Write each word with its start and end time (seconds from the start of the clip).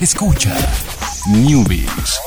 Escucha 0.00 0.56
Newbies. 1.28 2.18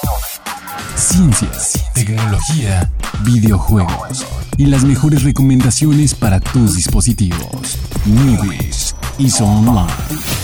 Ciencias, 0.96 1.84
tecnología, 1.96 2.88
videojuegos 3.24 4.28
y 4.58 4.68
las 4.68 4.84
mejores 4.84 5.24
recomendaciones 5.24 6.14
para 6.14 6.40
tus 6.40 6.76
dispositivos. 6.76 7.80
Newbies 8.06 8.96
y 9.18 9.32
Online. 9.42 10.43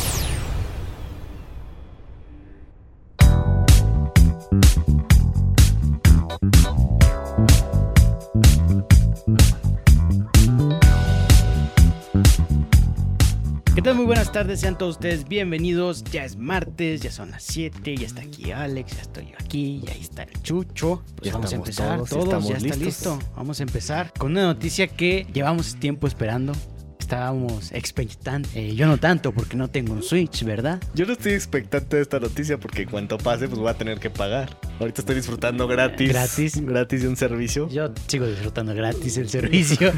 Buenas 14.30 14.46
tardes, 14.46 14.60
sean 14.60 14.78
todos 14.78 14.96
ustedes 14.98 15.28
bienvenidos. 15.28 16.04
Ya 16.04 16.24
es 16.24 16.36
martes, 16.36 17.02
ya 17.02 17.12
son 17.12 17.32
las 17.32 17.42
7, 17.42 17.98
ya 17.98 18.06
está 18.06 18.22
aquí 18.22 18.52
Alex, 18.52 18.96
ya 18.96 19.02
estoy 19.02 19.26
yo 19.26 19.36
aquí, 19.40 19.82
ya 19.84 19.94
está 19.94 20.22
el 20.22 20.44
Chucho. 20.44 21.02
Pues 21.16 21.32
Ya 21.32 21.34
vamos 21.34 21.52
a 21.52 21.56
empezar 21.56 22.04
todos, 22.04 22.48
ya 22.48 22.58
está 22.58 22.76
listo. 22.76 23.18
Vamos 23.36 23.60
a 23.60 23.64
empezar 23.64 24.14
con 24.20 24.34
una 24.34 24.44
noticia 24.44 24.88
que 24.88 25.26
llevamos 25.34 25.76
tiempo 25.78 26.06
esperando. 26.06 26.54
Estábamos 27.00 27.72
expectantes. 27.72 28.56
Eh, 28.56 28.76
yo 28.76 28.86
no 28.86 29.00
tanto 29.00 29.32
porque 29.32 29.58
no 29.58 29.68
tengo 29.68 29.94
un 29.94 30.04
Switch, 30.04 30.44
¿verdad? 30.44 30.80
Yo 30.94 31.08
no 31.08 31.14
estoy 31.14 31.34
expectante 31.34 31.96
de 31.96 32.04
esta 32.04 32.20
noticia 32.20 32.60
porque 32.60 32.84
en 32.84 32.90
cuanto 32.90 33.18
pase, 33.18 33.48
pues 33.48 33.60
voy 33.60 33.70
a 33.70 33.74
tener 33.74 34.00
que 34.00 34.12
pagar. 34.12 34.56
Ahorita 34.80 35.02
estoy 35.02 35.16
disfrutando 35.16 35.68
gratis. 35.68 36.08
Gratis. 36.08 36.64
Gratis 36.64 37.02
de 37.02 37.08
un 37.08 37.16
servicio. 37.16 37.68
Yo 37.70 37.92
sigo 38.06 38.28
disfrutando 38.28 38.76
gratis 38.76 39.18
el 39.18 39.28
servicio. 39.28 39.92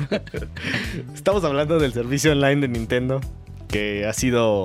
Estamos 1.13 1.43
hablando 1.43 1.79
del 1.79 1.91
servicio 1.91 2.31
online 2.31 2.61
de 2.61 2.67
Nintendo, 2.69 3.19
que 3.71 4.05
ha 4.05 4.13
sido, 4.13 4.63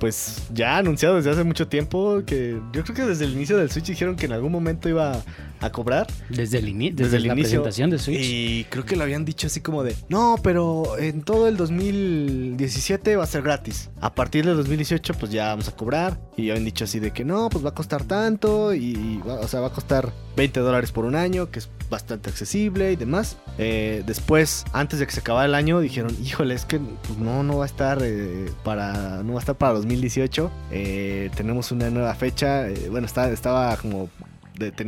pues, 0.00 0.44
ya 0.54 0.78
anunciado 0.78 1.16
desde 1.16 1.30
hace 1.30 1.44
mucho 1.44 1.68
tiempo. 1.68 2.22
Que 2.26 2.58
yo 2.72 2.82
creo 2.84 2.94
que 2.96 3.02
desde 3.02 3.24
el 3.26 3.32
inicio 3.32 3.56
del 3.58 3.70
Switch 3.70 3.86
dijeron 3.86 4.16
que 4.16 4.26
en 4.26 4.32
algún 4.32 4.50
momento 4.52 4.88
iba 4.88 5.22
a 5.60 5.70
cobrar. 5.72 6.06
Desde 6.28 6.58
el, 6.58 6.68
ini- 6.68 6.90
desde 6.92 7.04
Desde 7.04 7.16
el 7.18 7.26
la 7.28 7.32
inicio. 7.34 7.62
presentación 7.62 7.90
de 7.90 7.98
Switch. 7.98 8.20
Y 8.22 8.64
creo 8.70 8.84
que 8.84 8.94
lo 8.96 9.02
habían 9.02 9.24
dicho 9.24 9.46
así 9.48 9.60
como 9.60 9.82
de, 9.82 9.94
no, 10.08 10.36
pero 10.42 10.96
en 10.98 11.22
todo 11.22 11.48
el 11.48 11.56
2017 11.56 13.16
va 13.16 13.24
a 13.24 13.26
ser 13.26 13.42
gratis. 13.42 13.90
A 14.00 14.14
partir 14.14 14.44
del 14.46 14.56
2018 14.56 15.14
pues 15.14 15.32
ya 15.32 15.46
vamos 15.48 15.68
a 15.68 15.72
cobrar. 15.76 16.18
Y 16.36 16.50
habían 16.50 16.64
dicho 16.64 16.84
así 16.84 17.00
de 17.00 17.10
que 17.12 17.24
no, 17.24 17.48
pues 17.50 17.64
va 17.64 17.70
a 17.70 17.74
costar 17.74 18.04
tanto. 18.04 18.72
Y, 18.74 19.20
o 19.26 19.48
sea, 19.48 19.60
va 19.60 19.68
a 19.68 19.72
costar 19.72 20.12
20 20.36 20.60
dólares 20.60 20.92
por 20.92 21.04
un 21.04 21.16
año, 21.16 21.50
que 21.50 21.58
es 21.58 21.68
bastante 21.90 22.30
accesible 22.30 22.92
y 22.92 22.96
demás. 22.96 23.36
Eh, 23.58 24.02
después, 24.06 24.64
antes 24.72 24.98
de 24.98 25.06
que 25.06 25.12
se 25.12 25.20
acabara 25.20 25.46
el 25.46 25.54
año, 25.54 25.80
dijeron, 25.80 26.16
híjole, 26.22 26.54
es 26.54 26.64
que 26.64 26.78
pues, 26.78 27.18
no, 27.18 27.42
no 27.42 27.58
va 27.58 27.64
a 27.64 27.66
estar 27.66 27.98
eh, 28.02 28.50
para, 28.64 29.22
no 29.22 29.34
va 29.34 29.38
a 29.38 29.40
estar 29.40 29.56
para 29.56 29.74
2018. 29.74 30.50
Eh, 30.70 31.30
tenemos 31.36 31.72
una 31.72 31.90
nueva 31.90 32.14
fecha. 32.14 32.66
Bueno, 32.90 33.06
está, 33.06 33.30
estaba 33.30 33.76
como 33.76 34.08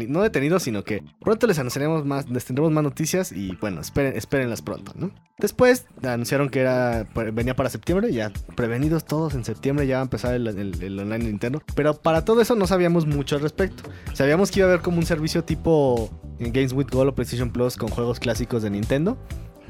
no 0.09 0.23
detenidos, 0.23 0.63
sino 0.63 0.85
que 0.85 1.03
pronto 1.21 1.47
les 1.47 1.59
anunciaremos 1.59 2.05
más, 2.05 2.29
les 2.29 2.45
tendremos 2.45 2.73
más 2.73 2.83
noticias 2.85 3.33
y 3.33 3.57
bueno, 3.61 3.81
esperen, 3.81 4.17
espérenlas 4.17 4.63
pronto, 4.63 4.93
¿no? 4.97 5.11
Después 5.39 5.87
anunciaron 6.03 6.49
que 6.51 6.61
era 6.61 7.07
venía 7.33 7.57
para 7.57 7.71
septiembre, 7.71 8.13
ya 8.13 8.31
prevenidos 8.57 9.05
todos 9.05 9.35
en 9.35 9.45
septiembre 9.45 9.87
ya 9.87 9.97
va 9.97 10.01
a 10.01 10.05
empezar 10.05 10.35
el, 10.35 10.47
el- 10.47 10.83
el 10.83 10.99
online 10.99 11.25
Nintendo, 11.25 11.63
pero 11.75 11.95
para 11.95 12.25
todo 12.25 12.41
eso 12.41 12.55
no 12.57 12.67
sabíamos 12.67 13.07
mucho 13.07 13.37
al 13.37 13.43
respecto. 13.43 13.85
Sabíamos 14.13 14.51
que 14.51 14.61
iba 14.61 14.69
a 14.69 14.73
haber 14.73 14.83
como 14.83 14.99
un 14.99 15.07
servicio 15.07 15.45
tipo 15.45 16.11
Games 16.39 16.73
with 16.73 16.87
Gold 16.91 17.11
o 17.11 17.15
PlayStation 17.15 17.51
Plus 17.51 17.77
con 17.77 17.89
juegos 17.91 18.21
clásicos 18.21 18.63
de 18.63 18.71
Nintendo. 18.71 19.17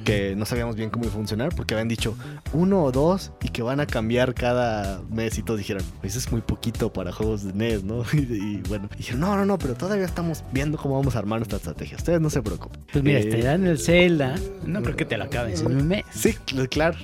Que 0.04 0.34
no 0.36 0.44
sabíamos 0.46 0.76
bien 0.76 0.90
cómo 0.90 1.04
iba 1.04 1.12
a 1.12 1.16
funcionar 1.16 1.54
porque 1.54 1.74
habían 1.74 1.88
dicho 1.88 2.16
uno 2.52 2.82
o 2.84 2.92
dos 2.92 3.32
y 3.42 3.48
que 3.50 3.62
van 3.62 3.80
a 3.80 3.86
cambiar 3.86 4.34
cada 4.34 5.00
mes 5.10 5.38
y 5.38 5.42
todos 5.42 5.58
dijeron, 5.58 5.82
eso 6.02 6.18
es 6.18 6.30
muy 6.32 6.40
poquito 6.40 6.92
para 6.92 7.12
juegos 7.12 7.44
de 7.44 7.52
NES, 7.52 7.84
¿no? 7.84 8.02
Y, 8.12 8.18
y 8.18 8.62
bueno, 8.68 8.88
dijeron, 8.96 9.20
no, 9.20 9.36
no, 9.36 9.44
no, 9.44 9.58
pero 9.58 9.74
todavía 9.74 10.04
estamos 10.04 10.42
viendo 10.52 10.78
cómo 10.78 10.96
vamos 10.96 11.16
a 11.16 11.18
armar 11.20 11.38
nuestra 11.40 11.58
estrategia. 11.58 11.96
Ustedes 11.96 12.20
no 12.20 12.30
se 12.30 12.42
preocupen. 12.42 12.80
Pues 12.92 13.04
mira, 13.04 13.20
Eh, 13.20 13.24
te 13.26 13.42
dan 13.42 13.66
el 13.66 13.78
Zelda. 13.78 14.34
No 14.64 14.82
creo 14.82 14.96
que 14.96 15.04
te 15.04 15.16
lo 15.18 15.24
acabes 15.24 15.60
en 15.62 15.66
un 15.76 15.88
mes. 15.88 16.04
Sí, 16.12 16.34
cl- 16.46 16.68
claro, 16.68 16.96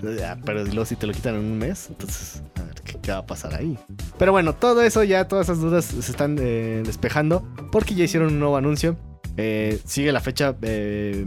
pero 0.45 0.65
luego 0.65 0.85
si 0.85 0.97
te 0.97 1.07
lo 1.07 1.13
quitan 1.13 1.35
en 1.35 1.41
un 1.41 1.59
mes, 1.59 1.87
entonces, 1.91 2.43
a 2.59 2.63
ver, 2.63 2.75
¿qué, 2.85 2.97
qué 3.03 3.13
va 3.13 3.19
a 3.19 3.27
pasar 3.27 3.55
ahí? 3.55 3.79
Pero 4.19 4.33
bueno, 4.33 4.55
todo 4.55 4.83
eso 4.83 5.03
ya, 5.05 5.29
todas 5.29 5.47
esas 5.47 5.61
dudas 5.61 5.85
se 5.85 5.99
están 6.11 6.37
eh, 6.41 6.83
despejando 6.85 7.47
porque 7.73 7.95
ya 7.95 8.05
hicieron 8.05 8.29
un 8.33 8.39
nuevo 8.39 8.57
anuncio. 8.57 8.97
Eh, 9.37 9.81
sigue 9.85 10.13
la 10.13 10.21
fecha 10.21 10.57
eh, 10.63 11.27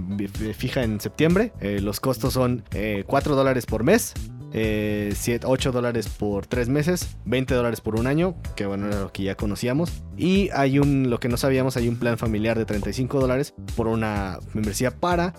fija 0.57 0.83
en 0.83 0.99
septiembre. 0.99 1.53
Eh, 1.59 1.79
los 1.81 1.99
costos 1.99 2.33
son 2.33 2.63
eh, 2.71 3.03
4 3.07 3.35
dólares 3.35 3.65
por 3.65 3.83
mes. 3.83 4.13
Eh, 4.51 5.13
7, 5.15 5.45
8 5.47 5.71
dólares 5.71 6.09
por 6.09 6.47
3 6.47 6.69
meses, 6.69 7.17
20 7.25 7.53
dólares 7.53 7.81
por 7.81 7.99
un 7.99 8.07
año, 8.07 8.35
que 8.55 8.65
bueno, 8.65 8.87
era 8.87 9.01
lo 9.01 9.11
que 9.11 9.21
ya 9.21 9.35
conocíamos. 9.35 10.01
Y 10.17 10.49
hay 10.53 10.79
un, 10.79 11.11
lo 11.11 11.19
que 11.19 11.29
no 11.29 11.37
sabíamos, 11.37 11.77
hay 11.77 11.87
un 11.87 11.97
plan 11.97 12.17
familiar 12.17 12.57
de 12.57 12.65
35 12.65 13.19
dólares 13.19 13.53
por 13.75 13.85
una 13.85 14.39
membresía 14.55 14.89
para 14.89 15.35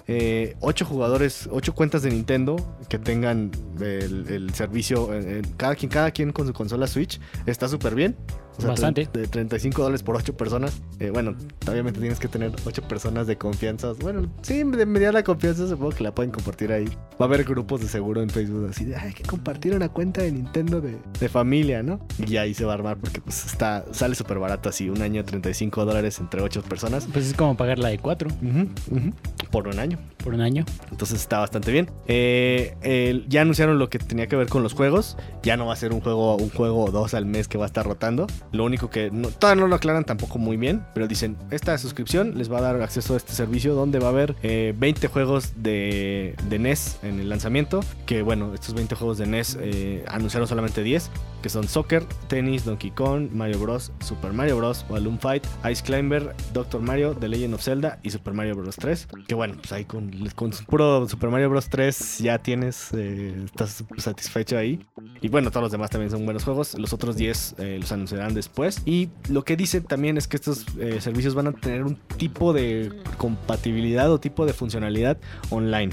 8 0.61 0.85
jugadores, 0.85 1.49
8 1.51 1.75
cuentas 1.75 2.03
de 2.03 2.11
Nintendo 2.11 2.79
que 2.89 3.01
tengan 3.01 3.51
el, 3.81 4.29
el 4.29 4.55
servicio, 4.55 5.11
cada, 5.57 5.75
quien, 5.75 5.91
cada 5.91 6.13
quien 6.13 6.31
con 6.33 6.47
su 6.47 6.53
consola 6.53 6.87
Switch. 6.87 7.21
Está 7.47 7.67
súper 7.67 7.97
bien. 7.97 8.17
O 8.59 8.61
sea, 8.61 8.71
Bastante. 8.71 9.09
De 9.13 9.27
35 9.27 9.83
dólares 9.83 10.03
por 10.03 10.17
8 10.17 10.37
personas. 10.37 10.83
Eh, 10.99 11.11
bueno, 11.11 11.35
obviamente 11.71 11.99
tienes 12.01 12.19
que 12.19 12.29
tener 12.29 12.53
8 12.67 12.83
personas 12.83 13.27
de 13.27 13.37
confianza. 13.39 13.93
Bueno, 14.01 14.31
sí, 14.43 14.63
de 14.65 14.85
mediana 14.87 15.23
confianza 15.23 15.67
supongo 15.67 15.93
que 15.93 16.05
la 16.05 16.15
pueden 16.15 16.31
compartir 16.31 16.71
ahí. 16.73 16.85
Va 17.21 17.21
a 17.21 17.25
haber 17.25 17.45
grupos 17.45 17.81
de 17.81 17.89
seguro 17.89 18.21
en 18.23 18.29
Facebook 18.29 18.69
así 18.71 18.85
de, 18.85 18.97
"Ay, 18.97 19.09
hay 19.09 19.15
que 19.15 19.23
compartir 19.23 19.75
una 19.75 19.89
cuenta 19.89 20.23
de 20.23 20.33
Nintendo 20.33 20.81
de, 20.81 20.99
de 21.19 21.29
familia, 21.29 21.83
¿no? 21.83 22.01
Y 22.27 22.37
ahí 22.37 22.53
se 22.53 22.65
va 22.65 22.73
a 22.73 22.75
armar 22.75 22.99
porque 22.99 23.21
pues 23.23 23.47
está, 23.47 23.85
sale 23.93 24.15
súper 24.15 24.39
barato 24.39 24.69
así, 24.69 24.91
un 24.91 25.01
año 25.01 25.25
35 25.25 25.85
dólares 25.85 26.19
entre 26.21 26.43
8 26.43 26.63
personas. 26.63 27.07
Pues 27.13 27.27
es 27.27 27.35
como 27.35 27.57
pagar 27.57 27.79
la 27.79 27.89
de 27.89 27.99
4 27.99 28.29
Ujú, 28.43 28.69
ujú, 28.95 29.13
Por 29.51 29.69
un 29.69 29.79
año. 29.79 29.99
por 30.23 30.35
un 30.35 30.41
año. 30.43 30.65
Entonces 30.91 31.21
está 31.21 31.39
bastante 31.39 31.73
bien. 31.73 31.89
Eh, 32.09 33.25
ya 33.29 33.41
anunciaron 33.43 33.79
lo 33.79 33.89
que 33.89 33.99
tenía 33.99 34.27
que 34.27 34.37
ver 34.37 34.49
con 34.49 34.63
los 34.63 34.75
juegos. 34.75 35.17
Ya 35.43 35.57
no 35.57 35.67
va 35.67 35.73
a 35.73 35.77
ser 35.77 35.93
un 35.93 36.01
juego, 36.01 36.37
un 36.37 36.51
juego 36.51 36.85
o 36.85 36.91
dos 36.91 37.15
al 37.15 37.25
mes 37.27 37.49
que 37.49 37.57
va 37.59 37.65
a 37.65 37.67
estar 37.67 37.87
rotando. 37.87 38.27
Lo 38.53 38.65
único 38.65 38.91
que 38.91 39.11
no, 39.11 39.29
todavía 39.29 39.63
no 39.63 39.69
lo 39.69 39.77
aclaran 39.77 40.05
tampoco 40.05 40.39
muy 40.39 40.57
bien. 40.57 40.85
Pero 40.95 41.09
dicen, 41.09 41.37
esta 41.51 41.77
suscripción 41.79 42.37
les 42.37 42.51
va 42.51 42.59
a 42.59 42.63
dar 42.63 42.83
acceso 42.83 43.15
a 43.15 43.17
este 43.17 43.33
servicio 43.33 43.75
donde 43.75 43.99
va 43.99 44.07
a 44.07 44.11
haber 44.11 44.37
eh, 44.43 44.75
20 44.77 45.09
juegos 45.09 45.53
de, 45.57 46.35
de 46.49 46.59
NES 46.59 46.99
en 47.03 47.21
el 47.21 47.29
lanzamiento. 47.29 47.81
Que 48.07 48.23
bueno, 48.23 48.55
estos 48.55 48.75
20 48.75 48.95
juegos 48.95 49.19
de 49.19 49.27
NES 49.27 49.59
eh, 49.61 50.05
anunciaron 50.09 50.49
solamente 50.49 50.83
10. 50.83 51.11
Que 51.43 51.49
son 51.49 51.69
Soccer, 51.69 52.05
Tennis, 52.29 52.67
Donkey 52.67 52.91
Kong, 52.91 53.31
Mario 53.33 53.61
Bros, 53.61 53.93
Super 54.01 54.33
Mario 54.33 54.59
Bros, 54.59 54.85
Balloon 54.91 55.19
Fight, 55.19 55.47
Ice 55.71 55.83
Climber, 55.83 56.35
Doctor 56.53 56.83
Mario, 56.83 57.15
The 57.15 57.29
Legend 57.29 57.55
of 57.55 57.63
Zelda 57.63 57.99
y 58.03 58.11
Super 58.11 58.35
Mario 58.35 58.57
Bros 58.57 58.77
3. 58.77 59.09
Que 59.27 59.35
bueno, 59.35 59.55
pues 59.57 59.73
ahí 59.73 59.87
con, 59.87 60.11
con 60.35 60.51
puro 60.67 61.09
Super 61.09 61.31
Mario 61.31 61.49
Bros 61.49 61.69
3 61.71 62.19
ya 62.19 62.39
tienes, 62.39 62.91
eh, 62.93 63.43
estás 63.45 63.85
satisfecho 63.97 64.59
ahí. 64.59 64.85
Y 65.23 65.29
bueno, 65.29 65.51
todos 65.51 65.65
los 65.65 65.73
demás 65.73 65.91
también 65.91 66.11
son 66.11 66.25
buenos 66.25 66.45
juegos. 66.45 66.79
Los 66.79 66.93
otros 66.93 67.17
10 67.17 67.55
eh, 67.59 67.79
los 67.81 67.91
anunciarán 67.93 68.30
después. 68.35 68.83
Y 68.85 69.09
lo 69.29 69.45
que 69.45 69.57
dicen 69.57 69.85
también 69.85 70.17
es 70.17 70.29
que 70.29 70.37
estos 70.37 70.67
eh, 70.79 71.01
servicios 71.01 71.35
van 71.35 71.49
a 71.49 71.53
tener 71.53 71.85
un 71.85 71.97
tipo 72.17 72.53
de 72.53 72.93
compatibilidad 73.19 74.11
o 74.13 74.19
tipo 74.21 74.47
de 74.47 74.53
funcionalidad 74.53 75.19
online. 75.51 75.91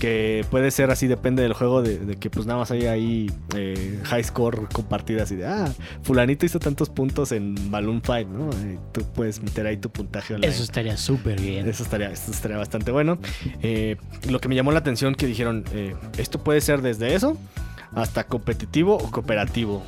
Que 0.00 0.44
puede 0.50 0.72
ser 0.72 0.90
así, 0.90 1.06
depende 1.06 1.42
del 1.42 1.54
juego, 1.54 1.80
de, 1.80 1.98
de 1.98 2.16
que 2.16 2.28
pues 2.28 2.44
nada 2.44 2.58
más 2.58 2.70
hay 2.70 2.86
ahí 2.86 3.30
eh, 3.54 4.00
high 4.04 4.24
score 4.24 4.68
compartida 4.70 5.22
así 5.22 5.36
de, 5.36 5.46
ah, 5.46 5.72
fulanito 6.02 6.44
hizo 6.44 6.58
tantos 6.58 6.90
puntos 6.90 7.32
en 7.32 7.54
Balloon 7.70 8.02
Fight, 8.02 8.28
¿no? 8.28 8.50
Eh, 8.50 8.78
tú 8.92 9.02
puedes 9.14 9.42
meter 9.42 9.66
ahí 9.66 9.76
tu 9.76 9.88
puntaje 9.88 10.34
online. 10.34 10.52
Eso 10.52 10.64
estaría 10.64 10.96
súper 10.96 11.40
bien. 11.40 11.66
Eso 11.68 11.82
estaría, 11.82 12.10
eso 12.10 12.30
estaría 12.30 12.58
bastante 12.58 12.90
bueno. 12.90 13.18
Eh, 13.62 13.96
lo 14.28 14.40
que 14.40 14.48
me 14.48 14.54
llamó 14.54 14.72
la 14.72 14.80
atención 14.80 15.14
que 15.14 15.26
dijeron, 15.26 15.64
eh, 15.72 15.94
esto 16.18 16.42
puede 16.42 16.60
ser 16.60 16.82
desde 16.82 17.14
eso 17.14 17.38
hasta 17.94 18.24
competitivo 18.24 18.96
o 18.96 19.10
cooperativo 19.10 19.82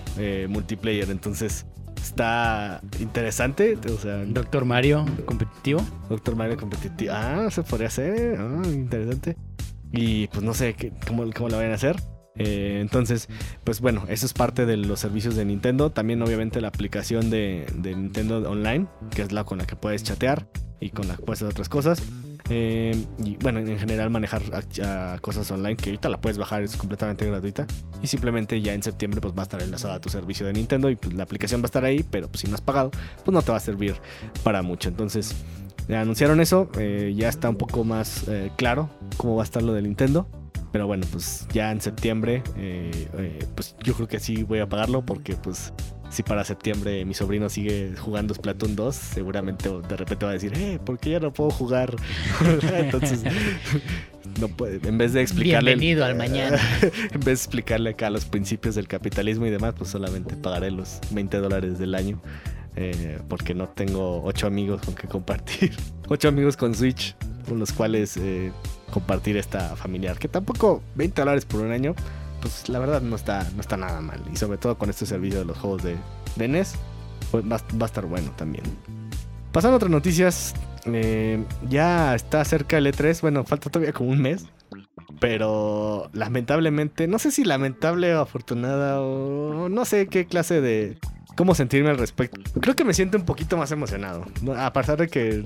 multiplayer. 0.48 1.10
Entonces 1.10 1.66
está 2.02 2.80
interesante. 3.00 3.78
O 3.92 3.98
sea, 3.98 4.24
Doctor 4.24 4.64
Mario 4.64 5.04
competitivo. 5.24 5.80
Doctor 6.08 6.36
Mario 6.36 6.56
competitivo. 6.56 7.12
Ah, 7.14 7.48
se 7.50 7.62
podría 7.62 7.88
hacer. 7.88 8.38
Ah, 8.38 8.62
interesante. 8.66 9.36
Y 9.92 10.26
pues 10.28 10.42
no 10.42 10.54
sé 10.54 10.74
qué, 10.74 10.92
cómo, 11.06 11.24
cómo 11.34 11.48
lo 11.48 11.56
vayan 11.56 11.72
a 11.72 11.76
hacer. 11.76 11.96
Eh, 12.36 12.78
entonces, 12.80 13.28
pues 13.64 13.80
bueno, 13.80 14.04
eso 14.08 14.24
es 14.24 14.32
parte 14.32 14.64
de 14.64 14.76
los 14.76 15.00
servicios 15.00 15.34
de 15.34 15.44
Nintendo. 15.44 15.90
También 15.90 16.22
obviamente 16.22 16.60
la 16.60 16.68
aplicación 16.68 17.30
de, 17.30 17.66
de 17.74 17.94
Nintendo 17.94 18.48
Online, 18.48 18.86
que 19.14 19.22
es 19.22 19.32
la 19.32 19.44
con 19.44 19.58
la 19.58 19.66
que 19.66 19.76
puedes 19.76 20.02
chatear 20.04 20.46
y 20.80 20.90
con 20.90 21.08
la 21.08 21.16
que 21.16 21.22
puedes 21.22 21.42
hacer 21.42 21.52
otras 21.52 21.68
cosas. 21.68 22.02
Eh, 22.50 23.04
y 23.22 23.36
bueno, 23.36 23.60
en 23.60 23.78
general 23.78 24.10
manejar 24.10 24.42
cosas 25.20 25.50
online 25.50 25.76
que 25.76 25.90
ahorita 25.90 26.08
la 26.08 26.20
puedes 26.20 26.38
bajar, 26.38 26.62
es 26.62 26.76
completamente 26.76 27.26
gratuita. 27.26 27.66
Y 28.02 28.06
simplemente 28.06 28.60
ya 28.60 28.74
en 28.74 28.82
septiembre 28.82 29.20
pues 29.20 29.34
va 29.34 29.40
a 29.40 29.42
estar 29.42 29.62
enlazada 29.62 29.94
a 29.94 30.00
tu 30.00 30.08
servicio 30.08 30.46
de 30.46 30.52
Nintendo 30.52 30.90
y 30.90 30.96
pues 30.96 31.14
la 31.14 31.24
aplicación 31.24 31.60
va 31.60 31.64
a 31.64 31.66
estar 31.66 31.84
ahí, 31.84 32.02
pero 32.02 32.28
pues 32.28 32.40
si 32.40 32.48
no 32.48 32.54
has 32.54 32.60
pagado, 32.60 32.90
pues 33.24 33.32
no 33.32 33.42
te 33.42 33.50
va 33.50 33.58
a 33.58 33.60
servir 33.60 33.96
para 34.42 34.62
mucho. 34.62 34.88
Entonces, 34.88 35.34
anunciaron 35.88 36.40
eso, 36.40 36.70
eh, 36.78 37.12
ya 37.16 37.28
está 37.28 37.48
un 37.50 37.56
poco 37.56 37.84
más 37.84 38.26
eh, 38.28 38.50
claro 38.56 38.90
cómo 39.16 39.36
va 39.36 39.42
a 39.42 39.44
estar 39.44 39.62
lo 39.62 39.72
de 39.72 39.82
Nintendo. 39.82 40.26
Pero 40.70 40.86
bueno, 40.86 41.06
pues 41.10 41.48
ya 41.50 41.72
en 41.72 41.80
septiembre, 41.80 42.42
pues 43.54 43.74
yo 43.82 43.94
creo 43.94 44.06
que 44.06 44.20
sí 44.20 44.42
voy 44.42 44.58
a 44.58 44.68
pagarlo 44.68 45.00
porque 45.00 45.34
pues 45.34 45.72
si 46.10 46.22
para 46.22 46.44
septiembre 46.44 47.04
mi 47.04 47.14
sobrino 47.14 47.48
sigue 47.48 47.94
jugando 47.96 48.34
Splatoon 48.34 48.76
2, 48.76 48.94
seguramente 48.94 49.68
de 49.68 49.96
repente 49.96 50.24
va 50.24 50.30
a 50.30 50.34
decir, 50.34 50.52
eh, 50.56 50.78
¿por 50.84 50.98
qué 50.98 51.10
ya 51.10 51.20
no 51.20 51.32
puedo 51.32 51.50
jugar? 51.50 51.94
Entonces, 52.74 53.22
no 54.40 54.48
puede, 54.48 54.86
en 54.88 54.98
vez 54.98 55.12
de 55.12 55.22
explicarle... 55.22 55.72
Bienvenido 55.72 56.04
al 56.04 56.16
mañana. 56.16 56.58
en 56.82 57.20
vez 57.20 57.24
de 57.24 57.32
explicarle 57.32 57.90
acá 57.90 58.10
los 58.10 58.24
principios 58.24 58.74
del 58.74 58.88
capitalismo 58.88 59.46
y 59.46 59.50
demás, 59.50 59.74
pues 59.76 59.90
solamente 59.90 60.36
pagaré 60.36 60.70
los 60.70 61.00
20 61.10 61.38
dólares 61.38 61.78
del 61.78 61.94
año. 61.94 62.20
eh, 62.76 63.18
porque 63.28 63.54
no 63.54 63.68
tengo 63.68 64.22
ocho 64.22 64.46
amigos 64.46 64.80
con 64.82 64.94
que 64.94 65.08
compartir. 65.08 65.74
ocho 66.08 66.28
amigos 66.28 66.56
con 66.56 66.74
Switch, 66.74 67.16
con 67.48 67.58
los 67.58 67.72
cuales 67.72 68.16
eh, 68.16 68.52
compartir 68.90 69.36
esta 69.36 69.74
familiar. 69.76 70.18
Que 70.18 70.28
tampoco 70.28 70.82
20 70.94 71.20
dólares 71.20 71.44
por 71.44 71.60
un 71.60 71.72
año, 71.72 71.94
pues 72.40 72.68
la 72.68 72.78
verdad 72.78 73.02
no 73.02 73.16
está, 73.16 73.48
no 73.54 73.60
está 73.60 73.76
nada 73.76 74.00
mal. 74.00 74.22
Y 74.32 74.36
sobre 74.36 74.58
todo 74.58 74.78
con 74.78 74.90
este 74.90 75.06
servicio 75.06 75.40
de 75.40 75.44
los 75.44 75.58
juegos 75.58 75.82
de, 75.82 75.96
de 76.36 76.48
NES, 76.48 76.74
pues 77.30 77.44
va, 77.44 77.58
va 77.80 77.82
a 77.82 77.86
estar 77.86 78.06
bueno 78.06 78.30
también. 78.36 78.64
Pasando 79.52 79.74
a 79.74 79.76
otras 79.76 79.90
noticias, 79.90 80.54
eh, 80.84 81.42
ya 81.68 82.14
está 82.14 82.44
cerca 82.44 82.78
el 82.78 82.86
E3. 82.86 83.20
Bueno, 83.20 83.44
falta 83.44 83.70
todavía 83.70 83.92
como 83.92 84.10
un 84.10 84.20
mes. 84.20 84.46
Pero 85.20 86.10
lamentablemente, 86.12 87.08
no 87.08 87.18
sé 87.18 87.30
si 87.30 87.44
lamentable 87.44 88.14
o 88.14 88.20
afortunada 88.20 89.00
o 89.00 89.68
no 89.68 89.84
sé 89.84 90.06
qué 90.06 90.26
clase 90.26 90.60
de... 90.60 90.98
cómo 91.34 91.54
sentirme 91.54 91.90
al 91.90 91.98
respecto. 91.98 92.40
Creo 92.60 92.76
que 92.76 92.84
me 92.84 92.94
siento 92.94 93.18
un 93.18 93.24
poquito 93.24 93.56
más 93.56 93.72
emocionado. 93.72 94.24
A 94.56 94.72
pesar 94.72 94.98
de 94.98 95.08
que 95.08 95.44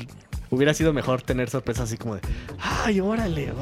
hubiera 0.53 0.73
sido 0.75 0.93
mejor 0.93 1.23
tener 1.23 1.51
sorpresas 1.51 1.85
así 1.89 1.97
como 1.97 2.15
de... 2.15 2.21
¡Ay, 2.85 3.01
órale! 3.01 3.53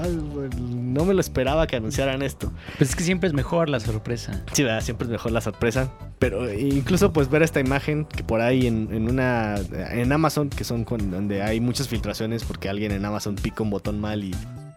No 0.60 1.04
me 1.04 1.14
lo 1.14 1.20
esperaba 1.20 1.66
que 1.66 1.76
anunciaran 1.76 2.20
esto. 2.20 2.52
Pues 2.76 2.90
es 2.90 2.96
que 2.96 3.02
siempre 3.04 3.28
es 3.28 3.32
mejor 3.32 3.68
la 3.68 3.80
sorpresa. 3.80 4.42
Sí, 4.52 4.62
¿verdad? 4.64 4.82
siempre 4.82 5.06
es 5.06 5.10
mejor 5.10 5.32
la 5.32 5.40
sorpresa. 5.40 5.90
Pero 6.18 6.52
incluso 6.52 7.12
pues 7.12 7.30
ver 7.30 7.42
esta 7.42 7.60
imagen 7.60 8.04
que 8.04 8.22
por 8.24 8.40
ahí 8.40 8.66
en, 8.66 8.88
en 8.92 9.08
una... 9.08 9.54
En 9.92 10.12
Amazon, 10.12 10.50
que 10.50 10.64
son 10.64 10.84
con- 10.84 11.10
donde 11.10 11.42
hay 11.42 11.60
muchas 11.60 11.88
filtraciones 11.88 12.44
porque 12.44 12.68
alguien 12.68 12.92
en 12.92 13.04
Amazon 13.04 13.36
pica 13.36 13.62
un 13.62 13.70
botón 13.70 14.00
mal 14.00 14.24
y 14.24 14.34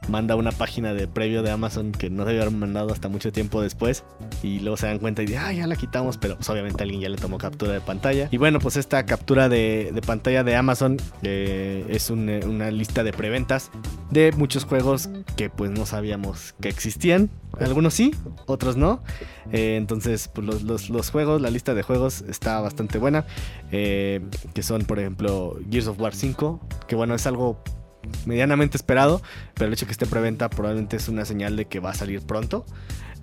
manda 0.07 0.35
una 0.35 0.51
página 0.51 0.93
de 0.93 1.07
previo 1.07 1.43
de 1.43 1.51
Amazon 1.51 1.91
que 1.91 2.09
no 2.09 2.25
se 2.25 2.31
había 2.31 2.49
mandado 2.49 2.91
hasta 2.91 3.07
mucho 3.07 3.31
tiempo 3.31 3.61
después 3.61 4.03
y 4.41 4.59
luego 4.59 4.77
se 4.77 4.87
dan 4.87 4.99
cuenta 4.99 5.21
y 5.23 5.27
dicen, 5.27 5.41
ah, 5.43 5.53
ya 5.53 5.67
la 5.67 5.75
quitamos, 5.75 6.17
pero 6.17 6.35
pues 6.35 6.49
obviamente 6.49 6.83
alguien 6.83 7.01
ya 7.01 7.09
le 7.09 7.17
tomó 7.17 7.37
captura 7.37 7.73
de 7.73 7.81
pantalla. 7.81 8.27
Y 8.31 8.37
bueno, 8.37 8.59
pues 8.59 8.77
esta 8.77 9.05
captura 9.05 9.49
de, 9.49 9.99
pantalla 10.05 10.43
de 10.43 10.55
Amazon 10.55 10.97
eh, 11.21 11.85
es 11.89 12.09
eh, 12.09 12.41
una 12.45 12.71
lista 12.71 13.03
de 13.03 13.13
preventas 13.13 13.71
de 14.11 14.31
muchos 14.33 14.65
juegos 14.65 15.09
que 15.35 15.49
pues 15.49 15.71
no 15.71 15.85
sabíamos 15.85 16.53
que 16.59 16.69
existían. 16.69 17.29
Algunos 17.59 17.93
sí, 17.93 18.15
otros 18.47 18.77
no. 18.77 19.03
Eh, 19.51 19.75
entonces, 19.77 20.27
pues 20.27 20.63
los, 20.63 21.11
juegos, 21.11 21.41
la 21.41 21.51
lista 21.51 21.73
de 21.75 21.83
juegos 21.83 22.23
está 22.27 22.59
bastante 22.61 22.97
buena. 22.97 23.25
que 23.69 24.21
son, 24.61 24.85
por 24.85 24.99
ejemplo, 24.99 25.59
Gears 25.69 25.87
of 25.87 25.99
War 25.99 26.15
5, 26.15 26.59
que 26.87 26.95
bueno, 26.95 27.13
es 27.15 27.27
algo 27.27 27.63
medianamente 28.25 28.77
esperado, 28.77 29.21
pero 29.53 29.67
el 29.67 29.73
hecho 29.73 29.85
de 29.85 29.87
que 29.87 29.93
esté 29.93 30.05
preventa 30.05 30.49
probablemente 30.49 30.97
es 30.97 31.07
una 31.07 31.25
señal 31.25 31.55
de 31.55 31.65
que 31.65 31.79
va 31.79 31.91
a 31.91 31.93
salir 31.93 32.21
pronto. 32.21 32.65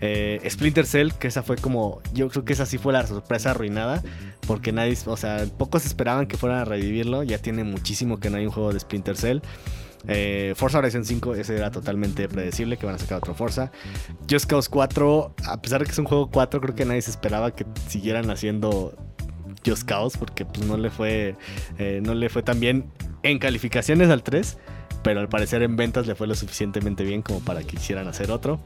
Eh, 0.00 0.41
Splinter 0.49 0.87
Cell, 0.87 1.12
que 1.12 1.29
esa 1.29 1.43
fue 1.43 1.56
como, 1.56 2.00
yo 2.15 2.29
creo 2.29 2.44
que 2.44 2.55
esa 2.55 2.65
sí 2.65 2.79
fue 2.79 2.93
la 2.93 3.06
sorpresa 3.06 3.50
arruinada, 3.50 4.03
porque 4.47 4.73
nadie, 4.73 4.97
o 5.05 5.17
sea, 5.17 5.44
pocos 5.59 5.85
esperaban 5.85 6.27
que 6.27 6.37
fueran 6.37 6.59
a 6.59 6.65
revivirlo, 6.65 7.23
ya 7.23 7.38
tiene 7.38 7.65
muchísimo 7.65 8.19
que 8.19 8.31
no 8.31 8.38
hay 8.38 8.47
un 8.47 8.53
juego 8.53 8.73
de 8.73 8.81
Splinter 8.81 9.17
Cell. 9.17 9.41
Eh, 10.09 10.55
Forza 10.56 10.79
Horizon 10.79 11.05
5, 11.05 11.35
ese 11.35 11.56
era 11.56 11.71
totalmente 11.71 12.27
predecible 12.29 12.79
que 12.79 12.87
van 12.87 12.94
a 12.94 12.99
sacar 12.99 13.19
otro 13.19 13.35
Forza. 13.35 13.71
Just 14.31 14.47
Cause 14.47 14.71
4, 14.71 15.35
a 15.47 15.61
pesar 15.61 15.81
de 15.81 15.87
que 15.87 15.93
es 15.93 15.99
un 15.99 16.06
juego 16.06 16.31
4, 16.31 16.61
creo 16.61 16.75
que 16.75 16.87
nadie 16.87 17.03
se 17.03 17.11
esperaba 17.11 17.50
que 17.55 17.67
siguieran 17.88 18.31
haciendo 18.31 18.97
Just 19.67 19.85
Cause, 19.85 20.17
porque 20.19 20.47
pues 20.47 20.67
no 20.67 20.79
le 20.79 20.91
fue, 20.91 21.37
eh, 21.79 22.00
no 22.03 22.15
le 22.15 22.31
fue 22.31 22.43
tan 22.43 22.61
bien 22.61 22.91
en 23.23 23.38
calificaciones 23.38 24.09
al 24.09 24.23
3, 24.23 24.56
pero 25.02 25.20
al 25.20 25.29
parecer 25.29 25.62
en 25.62 25.76
ventas 25.76 26.06
le 26.06 26.14
fue 26.14 26.26
lo 26.26 26.35
suficientemente 26.35 27.05
bien 27.05 27.23
como 27.23 27.41
para 27.41 27.61
que 27.61 27.76
quisieran 27.76 28.06
hacer 28.08 28.31
otro. 28.31 28.61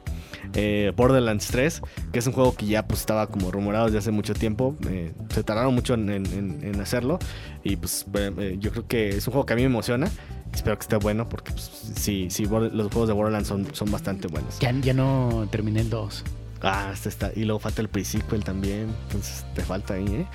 Eh, 0.53 0.91
Borderlands 0.95 1.47
3, 1.47 1.81
que 2.11 2.19
es 2.19 2.27
un 2.27 2.33
juego 2.33 2.55
que 2.55 2.65
ya 2.65 2.85
pues 2.87 2.99
estaba 3.01 3.27
como 3.27 3.51
rumorado 3.51 3.85
desde 3.85 3.97
hace 3.99 4.11
mucho 4.11 4.33
tiempo, 4.33 4.75
eh, 4.89 5.11
se 5.29 5.43
tardaron 5.43 5.73
mucho 5.73 5.93
en, 5.95 6.09
en- 6.09 6.59
en- 6.63 6.79
hacerlo 6.81 7.17
y 7.63 7.77
pues 7.77 8.05
eh, 8.13 8.57
yo 8.59 8.71
creo 8.71 8.87
que 8.87 9.09
es 9.09 9.25
un 9.27 9.31
juego 9.33 9.45
que 9.45 9.53
a 9.53 9.55
mí 9.55 9.61
me 9.63 9.67
emociona. 9.67 10.07
Espero 10.53 10.77
que 10.77 10.83
esté 10.83 10.95
bueno 10.97 11.27
porque 11.27 11.51
pues, 11.51 11.63
sí, 11.97 12.27
sí, 12.29 12.45
los 12.45 12.87
juegos 12.91 13.07
de 13.07 13.13
Borderlands 13.13 13.47
son, 13.47 13.67
son 13.73 13.91
bastante 13.91 14.27
buenos. 14.27 14.59
Ya, 14.59 14.71
ya 14.71 14.93
no 14.93 15.47
terminé 15.51 15.81
el 15.81 15.89
2. 15.89 16.23
Ah, 16.61 16.89
este 16.93 17.09
está. 17.09 17.31
Y 17.35 17.43
luego 17.43 17.59
falta 17.59 17.81
el 17.81 17.89
pre-sequel 17.89 18.43
también. 18.43 18.87
Entonces 19.07 19.45
te 19.53 19.61
falta 19.61 19.95
ahí, 19.95 20.05
¿eh? 20.07 20.25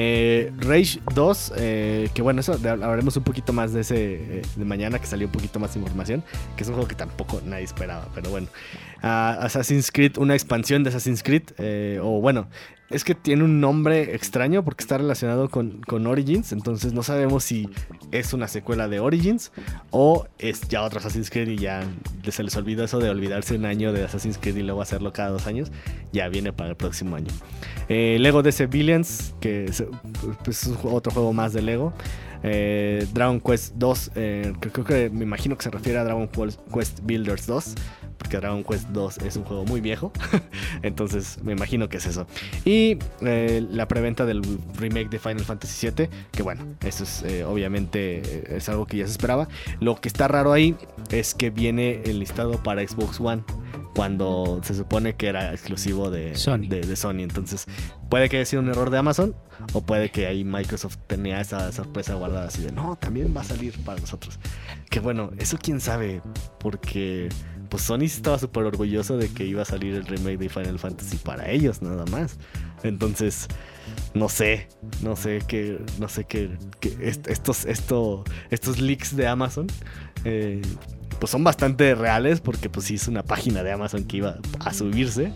Eh, 0.00 0.52
Rage 0.58 1.00
2, 1.12 1.54
eh, 1.56 2.08
que 2.14 2.22
bueno, 2.22 2.40
eso 2.40 2.52
hablaremos 2.52 3.16
un 3.16 3.24
poquito 3.24 3.52
más 3.52 3.72
de 3.72 3.80
ese 3.80 4.14
eh, 4.14 4.42
de 4.54 4.64
mañana, 4.64 5.00
que 5.00 5.06
salió 5.06 5.26
un 5.26 5.32
poquito 5.32 5.58
más 5.58 5.74
de 5.74 5.80
información, 5.80 6.22
que 6.56 6.62
es 6.62 6.68
un 6.68 6.76
juego 6.76 6.86
que 6.86 6.94
tampoco 6.94 7.42
nadie 7.44 7.64
esperaba, 7.64 8.06
pero 8.14 8.30
bueno. 8.30 8.46
Ah, 9.02 9.36
Assassin's 9.40 9.90
Creed, 9.90 10.16
una 10.18 10.34
expansión 10.34 10.84
de 10.84 10.90
Assassin's 10.90 11.24
Creed, 11.24 11.50
eh, 11.58 11.98
o 12.00 12.20
bueno, 12.20 12.46
es 12.90 13.04
que 13.04 13.14
tiene 13.14 13.44
un 13.44 13.60
nombre 13.60 14.14
extraño 14.14 14.64
porque 14.64 14.82
está 14.82 14.98
relacionado 14.98 15.48
con, 15.50 15.82
con 15.82 16.06
Origins, 16.06 16.52
entonces 16.52 16.92
no 16.92 17.02
sabemos 17.02 17.44
si 17.44 17.68
es 18.12 18.32
una 18.32 18.48
secuela 18.48 18.88
de 18.88 19.00
Origins 19.00 19.52
o 19.90 20.26
es 20.38 20.62
ya 20.68 20.82
otro 20.82 20.98
Assassin's 20.98 21.30
Creed 21.30 21.48
y 21.48 21.58
ya 21.58 21.82
se 22.30 22.42
les 22.42 22.56
olvidó 22.56 22.84
eso 22.84 22.98
de 22.98 23.10
olvidarse 23.10 23.56
un 23.56 23.66
año 23.66 23.92
de 23.92 24.04
Assassin's 24.04 24.38
Creed 24.38 24.56
y 24.56 24.62
luego 24.62 24.80
hacerlo 24.80 25.12
cada 25.12 25.30
dos 25.30 25.46
años, 25.46 25.70
ya 26.12 26.28
viene 26.28 26.52
para 26.52 26.70
el 26.70 26.76
próximo 26.76 27.16
año. 27.16 27.28
Eh, 27.88 28.16
Lego 28.20 28.42
DC 28.42 28.66
Billions, 28.66 29.34
que 29.40 29.66
es, 29.66 29.84
pues, 30.44 30.66
es 30.66 30.74
otro 30.82 31.12
juego 31.12 31.32
más 31.32 31.52
de 31.52 31.62
Lego. 31.62 31.92
Eh, 32.42 33.06
Dragon 33.12 33.40
Quest 33.40 33.74
2, 33.76 34.12
eh, 34.14 34.52
que 34.60 34.70
creo 34.70 34.84
que 34.84 35.10
me 35.10 35.24
imagino 35.24 35.56
que 35.56 35.64
se 35.64 35.70
refiere 35.70 35.98
a 35.98 36.04
Dragon 36.04 36.28
Quest 36.72 37.00
Builders 37.02 37.46
2, 37.46 37.74
porque 38.18 38.36
Dragon 38.36 38.62
Quest 38.64 38.88
2 38.88 39.18
es 39.18 39.36
un 39.36 39.44
juego 39.44 39.64
muy 39.64 39.80
viejo, 39.80 40.12
entonces 40.82 41.38
me 41.42 41.52
imagino 41.52 41.88
que 41.88 41.98
es 41.98 42.06
eso. 42.06 42.26
Y 42.64 42.98
eh, 43.22 43.64
la 43.70 43.88
preventa 43.88 44.26
del 44.26 44.42
remake 44.76 45.08
de 45.08 45.18
Final 45.18 45.44
Fantasy 45.44 45.88
VII, 45.90 46.08
que 46.32 46.42
bueno, 46.42 46.64
eso 46.84 47.04
es 47.04 47.22
eh, 47.22 47.44
obviamente 47.44 48.18
eh, 48.24 48.56
es 48.56 48.68
algo 48.68 48.86
que 48.86 48.98
ya 48.98 49.06
se 49.06 49.12
esperaba. 49.12 49.48
Lo 49.80 49.96
que 50.00 50.08
está 50.08 50.28
raro 50.28 50.52
ahí 50.52 50.76
es 51.10 51.34
que 51.34 51.50
viene 51.50 52.02
el 52.04 52.18
listado 52.18 52.62
para 52.62 52.86
Xbox 52.86 53.20
One. 53.20 53.42
Cuando 53.94 54.60
se 54.62 54.74
supone 54.74 55.14
que 55.16 55.26
era 55.26 55.52
exclusivo 55.52 56.08
de 56.10 56.36
Sony. 56.36 56.68
de- 56.68 56.82
de 56.82 56.94
Sony. 56.94 57.20
Entonces, 57.22 57.66
puede 58.08 58.28
que 58.28 58.36
haya 58.36 58.46
sido 58.46 58.62
un 58.62 58.68
error 58.68 58.90
de 58.90 58.98
Amazon 58.98 59.34
o 59.72 59.80
puede 59.84 60.10
que 60.10 60.28
ahí 60.28 60.44
Microsoft 60.44 60.98
tenía 61.08 61.40
esa 61.40 61.72
sorpresa 61.72 62.14
guardada 62.14 62.46
así 62.46 62.62
de 62.62 62.70
no, 62.70 62.94
también 62.96 63.34
va 63.36 63.40
a 63.40 63.44
salir 63.44 63.76
para 63.84 64.00
nosotros. 64.00 64.38
Que 64.88 65.00
bueno, 65.00 65.30
eso 65.38 65.58
quién 65.60 65.80
sabe, 65.80 66.22
porque 66.60 67.28
pues 67.68 67.82
Sony 67.82 68.02
estaba 68.04 68.38
súper 68.38 68.64
orgulloso 68.64 69.16
de 69.16 69.28
que 69.28 69.44
iba 69.44 69.62
a 69.62 69.64
salir 69.64 69.94
el 69.94 70.06
remake 70.06 70.38
de 70.38 70.48
Final 70.48 70.78
Fantasy 70.78 71.16
para 71.18 71.50
ellos 71.50 71.82
nada 71.82 72.04
más. 72.06 72.38
Entonces, 72.82 73.48
no 74.14 74.28
sé, 74.28 74.68
no 75.02 75.16
sé 75.16 75.42
qué, 75.46 75.78
no 75.98 76.08
sé 76.08 76.24
qué, 76.24 76.50
qué 76.80 76.96
est- 77.00 77.26
estos, 77.28 77.64
esto, 77.66 78.24
estos 78.50 78.80
leaks 78.80 79.16
de 79.16 79.26
Amazon. 79.26 79.66
eh, 80.24 80.62
pues 81.20 81.30
son 81.32 81.42
bastante 81.42 81.94
reales 81.96 82.40
porque 82.40 82.68
pues 82.70 82.86
sí 82.86 82.94
es 82.94 83.08
una 83.08 83.24
página 83.24 83.62
de 83.64 83.72
Amazon 83.72 84.04
que 84.04 84.18
iba 84.18 84.36
a 84.64 84.72
subirse. 84.72 85.32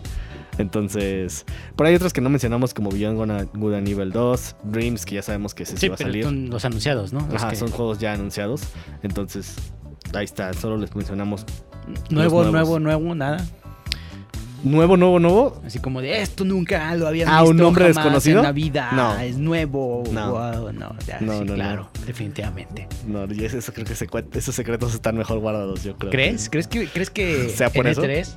Entonces, 0.57 1.45
por 1.75 1.87
ahí 1.87 1.95
otros 1.95 2.13
que 2.13 2.21
no 2.21 2.29
mencionamos 2.29 2.73
como 2.73 2.89
Beyond 2.89 3.17
Good 3.55 3.73
and- 3.73 3.87
Evil 3.89 4.11
2, 4.11 4.55
Dreams, 4.63 5.05
que 5.05 5.15
ya 5.15 5.21
sabemos 5.23 5.53
que 5.53 5.63
ese 5.63 5.75
sí, 5.77 5.87
va 5.89 5.95
a 5.95 5.97
salir. 5.97 6.23
son 6.23 6.49
los 6.49 6.63
anunciados, 6.63 7.11
¿no? 7.11 7.21
Los 7.31 7.41
Ajá, 7.41 7.49
que- 7.49 7.55
son 7.55 7.69
juegos 7.71 7.97
ya 7.99 8.13
anunciados. 8.13 8.61
Entonces, 9.01 9.55
ahí 10.13 10.25
está, 10.25 10.53
solo 10.53 10.77
les 10.77 10.95
mencionamos 10.95 11.45
nuevo, 12.09 12.43
nuevo, 12.45 12.79
nuevo, 12.79 13.15
nada. 13.15 13.45
nuevo, 14.63 14.95
nuevo, 14.97 15.19
nuevo. 15.19 15.61
Así 15.65 15.79
como 15.79 16.01
de 16.01 16.21
esto 16.21 16.45
nunca 16.45 16.93
lo 16.95 17.07
habían 17.07 17.27
Ah, 17.29 17.41
visto 17.41 17.51
¿un 17.51 17.57
nombre 17.57 17.83
jamás 17.85 17.95
desconocido? 17.97 18.39
en 18.39 18.43
la 18.45 18.51
vida. 18.53 18.89
No. 18.93 19.19
Es 19.19 19.37
nuevo. 19.37 20.03
No. 20.11 20.31
Wow, 20.31 20.71
no, 20.71 20.95
ya, 21.05 21.19
No, 21.19 21.39
sí, 21.39 21.45
no, 21.45 21.53
claro, 21.55 21.89
definitivamente. 22.05 22.87
No, 23.05 23.25
y 23.31 23.43
eso 23.43 23.73
creo 23.73 23.85
que 23.85 23.95
se 23.95 24.07
esos 24.33 24.55
secretos 24.55 24.93
están 24.93 25.17
mejor 25.17 25.39
guardados, 25.39 25.83
yo 25.83 25.97
creo. 25.97 26.11
¿Crees? 26.11 26.49
¿Crees 26.49 26.67
que, 26.67 26.87
¿crees 26.87 27.09
que 27.09 27.49
¿Sea 27.49 27.69
por 27.69 27.85
en 27.87 27.91
eso? 27.91 28.03
E3 28.03 28.27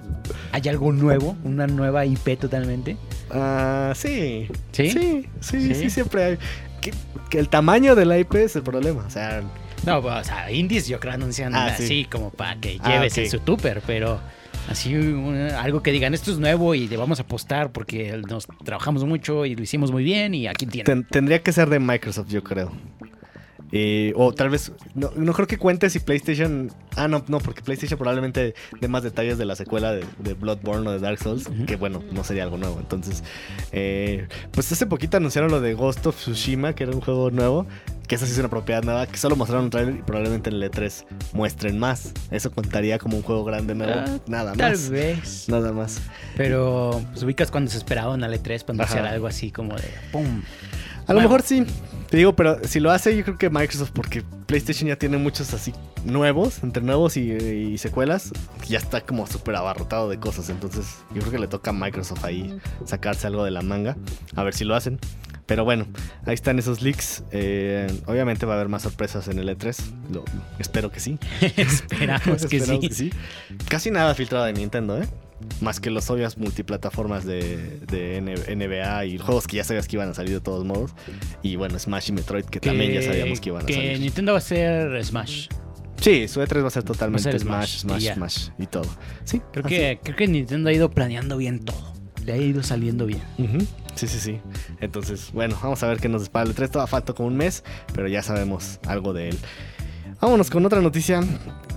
hay 0.53 0.69
algo 0.69 0.93
nuevo? 0.93 1.37
¿Una 1.45 1.67
nueva 1.67 2.05
IP 2.07 2.39
totalmente? 2.39 2.97
Ah, 3.31 3.93
sí. 3.95 4.49
¿Sí? 4.73 4.91
Sí, 4.91 5.29
sí, 5.41 5.61
sí, 5.61 5.75
¿Sí? 5.75 5.91
siempre 5.91 6.25
hay. 6.25 6.39
Que, 6.81 6.93
que 7.31 7.39
el 7.39 7.49
tamaño 7.49 7.95
de 7.95 8.05
la 8.05 8.19
IP 8.19 8.35
es 8.37 8.57
el 8.57 8.63
problema. 8.63 9.05
O 9.07 9.11
sea, 9.11 9.43
No, 9.87 10.03
pues, 10.03 10.15
o 10.15 10.25
sea, 10.25 10.51
indies 10.51 10.89
yo 10.89 10.99
creo 11.01 11.15
anuncian 11.15 11.55
Ah, 11.55 11.67
así 11.67 11.87
sí. 11.87 12.05
como 12.11 12.31
para 12.31 12.57
que 12.61 12.79
Ah, 12.83 12.91
lleves 12.95 13.13
ok. 13.15 13.19
en 13.19 13.31
su 13.31 13.39
tupper, 13.41 13.83
pero 13.87 14.21
así 14.69 14.95
una- 14.95 15.61
algo 15.63 15.83
que 15.83 15.93
digan 15.93 16.13
esto 16.13 16.31
es 16.33 16.39
nuevo 16.39 16.75
y 16.75 16.89
le 16.89 16.97
vamos 16.97 17.21
a 17.21 17.23
apostar 17.23 17.71
porque 17.73 18.21
nos 18.29 18.47
trabajamos 18.65 19.05
mucho 19.05 19.47
y 19.47 19.55
lo 19.55 19.63
hicimos 19.63 19.93
muy 19.93 20.03
bien 20.05 20.35
y 20.35 20.47
aquí 20.49 20.67
tienen. 20.67 20.85
ten- 20.87 21.05
tendría 21.09 21.43
que 21.43 21.53
ser 21.53 21.69
de 21.71 21.79
Microsoft, 21.79 22.29
yo 22.29 22.43
creo. 22.43 22.73
Eh, 23.73 24.13
o 24.17 24.33
tal 24.33 24.49
vez, 24.51 24.73
no, 24.95 25.11
no 25.17 25.33
creo 25.33 25.47
que 25.47 25.59
cuente 25.59 25.91
si 25.91 25.99
PlayStation... 25.99 26.71
Ah, 26.95 27.09
no, 27.09 27.25
no, 27.29 27.41
porque 27.41 27.63
PlayStation 27.63 27.99
probablemente 27.99 28.55
dé 28.81 28.89
más 28.89 29.03
detalles 29.03 29.39
de 29.39 29.45
la 29.45 29.57
secuela 29.57 29.93
de, 29.93 30.05
de 30.19 30.35
Bloodborne 30.35 30.89
o 30.89 30.93
de 30.93 30.99
Dark 30.99 31.19
Souls, 31.19 31.49
que 31.67 31.77
bueno, 31.77 32.03
no 32.13 32.25
sería 32.25 32.45
algo 32.45 32.57
nuevo. 32.57 32.79
Entonces, 32.81 33.23
eh, 33.73 34.29
pues 34.53 34.71
hace 34.73 34.87
poquito 34.87 35.17
anunciaron 35.17 35.51
lo 35.51 35.61
de 35.61 35.75
Ghost 35.75 36.07
of 36.07 36.17
Tsushima, 36.17 36.75
que 36.75 36.85
era 36.85 36.93
un 36.95 37.01
juego 37.03 37.31
nuevo, 37.31 37.67
que 38.07 38.15
esa 38.15 38.25
sí 38.25 38.33
es 38.33 38.39
una 38.39 38.49
propiedad 38.49 38.83
nueva, 38.83 39.07
que 39.07 39.19
solo 39.19 39.37
mostraron 39.37 39.65
un 39.67 39.71
trailer 39.71 39.97
y 39.97 40.03
probablemente 40.03 40.49
en 40.49 40.57
el 40.57 40.71
E3 40.71 41.05
muestren 41.33 41.79
más. 41.79 42.13
Eso 42.31 42.51
contaría 42.53 42.99
como 42.99 43.17
un 43.17 43.23
juego 43.23 43.45
grande 43.45 43.75
nuevo. 43.75 43.93
Ah, 43.95 44.19
Nada 44.27 44.53
Tal 44.55 44.71
más. 44.73 44.89
vez. 44.91 45.49
Nada 45.49 45.73
más. 45.73 46.01
Pero 46.37 47.03
pues 47.13 47.23
ubicas 47.25 47.51
cuando 47.51 47.71
se 47.71 47.79
esperaba 47.79 48.15
en 48.15 48.21
la 48.21 48.29
E3 48.29 48.65
para 48.65 48.79
anunciar 48.85 49.07
algo 49.07 49.27
así 49.27 49.51
como 49.51 49.75
de 49.77 49.91
¡pum! 50.13 50.43
A 51.07 51.15
lo 51.15 51.21
mejor 51.21 51.43
sí. 51.43 51.65
Te 52.11 52.17
digo, 52.17 52.37
pero 52.37 52.59
si 52.65 52.79
lo 52.79 52.93
hace, 52.93 53.17
yo 53.17 53.25
creo 53.25 53.37
que 53.37 53.51
Microsoft, 53.51 53.91
porque 53.93 54.23
PlayStation 54.47 54.89
ya 54.89 54.97
tiene 54.97 55.17
muchos 55.19 55.53
así 55.55 55.73
nuevos, 56.05 56.63
entre 56.63 56.83
nuevos 56.83 57.17
y, 57.17 57.33
y 57.33 57.79
secuelas, 57.79 58.33
ya 58.69 58.79
está 58.79 59.01
como 59.01 59.27
súper 59.27 59.57
abarrotado 59.57 60.09
de 60.09 60.19
cosas. 60.21 60.49
Entonces, 60.49 60.87
yo 61.13 61.21
creo 61.21 61.33
que 61.33 61.39
le 61.41 61.49
toca 61.49 61.71
a 61.71 61.73
Microsoft 61.73 62.25
ahí 62.25 62.57
sacarse 62.85 63.27
algo 63.27 63.45
de 63.45 63.51
la 63.51 63.63
manga. 63.63 63.97
A 64.37 64.45
ver 64.45 64.55
si 64.55 64.65
lo 64.65 64.77
hacen. 64.77 65.01
Pero 65.47 65.65
bueno, 65.65 65.87
ahí 66.25 66.35
están 66.35 66.59
esos 66.59 66.83
leaks. 66.83 67.23
Eh, 67.31 67.87
obviamente 68.07 68.47
va 68.47 68.55
a 68.55 68.57
haber 68.57 68.69
más 68.69 68.83
sorpresas 68.83 69.29
en 69.29 69.39
el 69.39 69.49
E3. 69.49 69.77
Lo- 70.13 70.25
espero 70.59 70.91
que 70.91 70.99
sí. 71.01 71.19
Esperamos 71.57 72.47
que 72.47 72.57
Esperamos 72.57 72.97
sí. 72.97 73.11
Casi 73.69 73.91
nada 73.93 74.15
filtrado 74.15 74.45
de 74.45 74.53
Nintendo, 74.53 75.01
¿eh? 75.01 75.07
Más 75.61 75.81
que 75.81 75.91
los 75.91 76.11
obvias 76.11 76.39
multiplataformas 76.39 77.25
de, 77.25 77.81
NBA 78.57 79.05
y 79.05 79.19
juegos 79.19 79.47
que 79.47 79.57
ya 79.59 79.65
sabías 79.65 79.87
que 79.87 79.97
iban 79.97 80.09
a 80.09 80.15
salir 80.15 80.33
de 80.33 80.41
todos 80.41 80.65
modos. 80.65 80.93
Y 81.43 81.57
bueno, 81.57 81.79
Smash 81.79 82.09
y 82.09 82.13
Metroid, 82.13 82.45
que, 82.47 82.59
también 82.59 82.93
ya 82.93 83.03
sabíamos 83.03 83.41
que 83.41 83.51
iban 83.51 83.63
a 83.63 83.67
que 83.67 83.75
salir. 83.75 84.01
Nintendo 84.01 84.33
va 84.33 84.39
a 84.39 84.43
ser 84.43 85.05
Smash. 85.05 85.49
Sí, 86.01 86.27
su 86.29 86.41
E3 86.41 86.63
va 86.63 86.69
a 86.69 86.71
ser 86.71 86.83
totalmente 86.83 87.29
Va 87.29 87.31
a 87.31 87.33
ser 87.33 87.41
Smash, 87.41 87.79
Smash, 87.79 87.81
Smash, 87.81 88.03
y 88.03 88.05
ya. 88.05 88.15
Smash 88.15 88.49
y 88.59 88.67
todo. 88.67 88.87
Sí, 89.25 89.41
Creo 89.53 89.67
así. 89.67 89.75
que, 89.75 90.01
creo 90.03 90.17
que 90.17 90.27
Nintendo 90.27 90.71
ha 90.71 90.73
ido 90.73 90.91
planeando 90.91 91.37
bien 91.37 91.61
todo. 91.65 91.95
Le 92.25 92.33
ha 92.33 92.37
ido 92.37 92.63
saliendo 92.63 93.07
bien. 93.07 93.23
Ujú. 93.39 93.59
Sí, 93.97 94.07
sí, 94.07 94.21
sí. 94.21 94.41
Entonces, 94.81 95.31
bueno, 95.33 95.59
vamos 95.63 95.83
a 95.83 95.89
ver 95.89 95.99
qué 95.99 96.09
nos 96.09 96.25
depara 96.25 96.49
el 96.49 96.55
3. 96.55 96.71
Todavía 96.71 96.87
falta 96.87 97.15
como 97.15 97.29
un 97.29 97.37
mes, 97.37 97.65
pero 97.95 98.07
ya 98.09 98.23
sabemos 98.23 98.79
algo 98.87 99.13
de 99.13 99.31
él. 99.31 99.39
Vámonos 100.21 100.51
con 100.51 100.65
otra 100.67 100.81
noticia 100.81 101.21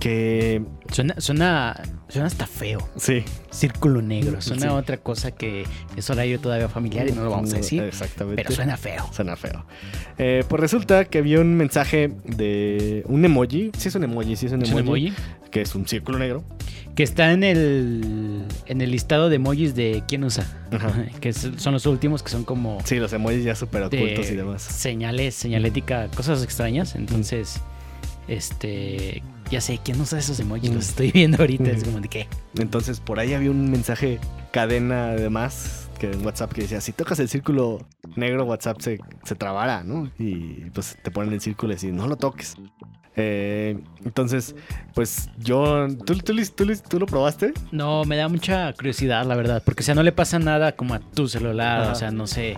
que... 0.00 0.62
Suena, 0.90 1.14
suena, 1.18 1.80
suena 2.08 2.26
hasta 2.26 2.46
feo. 2.46 2.88
Sí. 2.96 3.22
Círculo 3.50 4.00
negro. 4.02 4.40
Suena 4.40 4.62
Sí. 4.62 4.68
otra 4.68 4.96
cosa 4.96 5.30
que 5.30 5.64
es 5.96 6.10
horario 6.10 6.40
todavía 6.40 6.68
familiar 6.68 7.06
y 7.08 7.12
no 7.12 7.22
lo 7.22 7.30
vamos 7.30 7.52
a 7.52 7.58
decir. 7.58 7.82
Exactamente. 7.82 8.42
Pero 8.42 8.54
suena 8.54 8.76
feo. 8.76 9.08
Suena 9.12 9.36
feo. 9.36 9.64
Eh, 10.18 10.42
pues 10.48 10.58
resulta 10.60 11.04
que 11.04 11.18
había 11.18 11.40
un 11.40 11.54
mensaje 11.54 12.12
de 12.24 13.04
un 13.06 13.24
emoji. 13.24 13.70
Sí 13.76 13.88
es 13.88 13.94
un 13.94 14.04
emoji, 14.04 14.34
sí 14.36 14.46
es 14.46 14.52
un 14.52 14.62
¿Es 14.62 14.70
emoji. 14.70 14.82
un 14.88 14.96
emoji? 14.96 15.12
Que 15.50 15.60
es 15.60 15.74
un 15.74 15.86
círculo 15.86 16.18
negro. 16.18 16.42
Que 16.96 17.02
está 17.04 17.30
en 17.32 17.44
el, 17.44 18.44
en 18.66 18.80
el 18.80 18.90
listado 18.90 19.28
de 19.28 19.36
emojis 19.36 19.74
de 19.76 20.02
quién 20.08 20.24
usa. 20.24 20.44
Ajá. 20.72 20.92
Que 21.20 21.28
es- 21.28 21.48
son 21.56 21.72
los 21.74 21.86
últimos 21.86 22.22
que 22.22 22.30
son 22.30 22.44
como 22.44 22.78
Sí, 22.84 22.96
los 22.96 23.12
emojis 23.12 23.44
ya 23.44 23.54
súper 23.54 23.82
ocultos 23.84 24.28
y 24.30 24.34
demás. 24.34 24.62
señales, 24.62 25.34
señalética, 25.34 26.08
cosas 26.16 26.42
extrañas. 26.42 26.96
Entonces, 26.96 27.60
este, 28.30 29.22
ya 29.50 29.60
sé, 29.60 29.78
¿quién 29.84 30.00
usa 30.00 30.18
esos 30.18 30.38
emojis? 30.40 30.70
Mm. 30.70 30.74
Los 30.74 30.88
estoy 30.88 31.10
viendo 31.12 31.38
ahorita. 31.38 31.70
Es 31.70 31.84
como 31.84 32.00
de 32.00 32.08
qué. 32.08 32.28
Entonces 32.58 33.00
por 33.00 33.18
ahí 33.20 33.34
había 33.34 33.50
un 33.50 33.70
mensaje 33.70 34.18
cadena 34.52 35.10
además 35.10 35.88
que 35.98 36.10
en 36.10 36.24
WhatsApp 36.24 36.52
que 36.52 36.62
decía, 36.62 36.80
si 36.80 36.92
tocas 36.92 37.18
el 37.20 37.28
círculo 37.28 37.86
negro, 38.16 38.44
WhatsApp 38.44 38.80
se, 38.80 38.98
se 39.24 39.34
trabara, 39.34 39.84
¿no? 39.84 40.10
Y 40.18 40.70
pues 40.72 40.96
te 41.02 41.10
ponen 41.10 41.32
el 41.34 41.40
círculo 41.42 41.72
y 41.72 41.76
decís, 41.76 41.92
no 41.92 42.06
lo 42.06 42.16
toques. 42.16 42.56
Eh, 43.16 43.76
entonces, 44.04 44.54
pues 44.94 45.28
yo, 45.38 45.88
¿tú, 46.06 46.14
tú, 46.18 46.32
lo- 46.32 46.46
tú 46.46 46.66
tú 46.88 46.98
lo 47.00 47.06
probaste? 47.06 47.52
No, 47.70 48.04
me 48.04 48.16
da 48.16 48.28
mucha 48.28 48.72
curiosidad, 48.72 49.26
la 49.26 49.34
verdad. 49.34 49.62
Porque, 49.64 49.82
o 49.82 49.84
sea, 49.84 49.94
no 49.94 50.02
le 50.02 50.12
pasa 50.12 50.38
nada 50.38 50.72
como 50.72 50.94
a 50.94 51.00
tu 51.00 51.28
celular. 51.28 51.82
Ajá. 51.82 51.92
O 51.92 51.94
sea, 51.96 52.10
no 52.12 52.26
sé. 52.26 52.56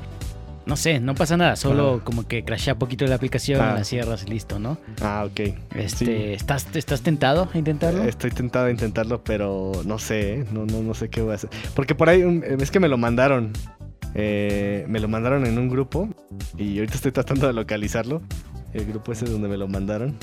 No 0.64 0.76
sé, 0.76 1.00
no 1.00 1.14
pasa 1.14 1.36
nada. 1.36 1.56
Solo 1.56 2.02
como 2.04 2.26
que 2.28 2.44
crashea 2.44 2.76
poquito 2.76 3.04
la 3.06 3.16
aplicación, 3.16 3.60
Ah. 3.60 3.74
la 3.74 3.84
cierras 3.84 4.24
y 4.26 4.30
listo, 4.30 4.58
¿no? 4.58 4.78
Ah, 5.00 5.24
ok. 5.26 5.54
Este, 5.74 6.04
Sí. 6.06 6.12
¿estás, 6.34 6.66
¿Estás 6.74 7.02
tentado 7.02 7.48
a 7.52 7.58
intentarlo? 7.58 8.04
Estoy 8.04 8.30
tentado 8.30 8.66
a 8.66 8.70
intentarlo, 8.70 9.24
pero 9.24 9.72
no 9.84 9.98
sé, 9.98 10.34
¿eh? 10.34 10.44
no, 10.52 10.64
no, 10.66 10.80
no 10.82 10.94
sé 10.94 11.08
qué 11.10 11.20
voy 11.20 11.32
a 11.32 11.34
hacer. 11.34 11.50
Porque 11.74 11.94
por 11.96 12.08
ahí 12.08 12.22
es 12.60 12.70
que 12.70 12.78
me 12.80 12.88
lo 12.88 12.96
mandaron. 12.98 13.52
eh, 14.14 14.84
me 14.88 15.00
lo 15.00 15.08
mandaron 15.08 15.46
en 15.46 15.58
un 15.58 15.68
grupo 15.70 16.06
y 16.58 16.76
ahorita 16.78 16.94
estoy 16.96 17.12
tratando 17.12 17.46
de 17.46 17.54
localizarlo. 17.54 18.20
El 18.74 18.84
grupo 18.86 19.12
ese 19.12 19.24
donde 19.24 19.48
me 19.48 19.56
lo 19.56 19.68
mandaron. 19.68 20.16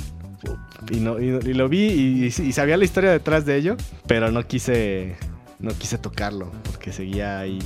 Y, 0.91 0.97
no, 0.97 1.19
y, 1.19 1.25
y 1.25 1.53
lo 1.53 1.67
vi 1.69 1.87
y, 1.87 2.25
y 2.25 2.51
sabía 2.53 2.77
la 2.77 2.85
historia 2.85 3.11
detrás 3.11 3.45
de 3.45 3.57
ello, 3.57 3.75
pero 4.07 4.31
no 4.31 4.45
quise, 4.47 5.15
no 5.59 5.71
quise 5.71 5.97
tocarlo 5.97 6.51
porque 6.63 6.93
seguía 6.93 7.39
ahí 7.39 7.59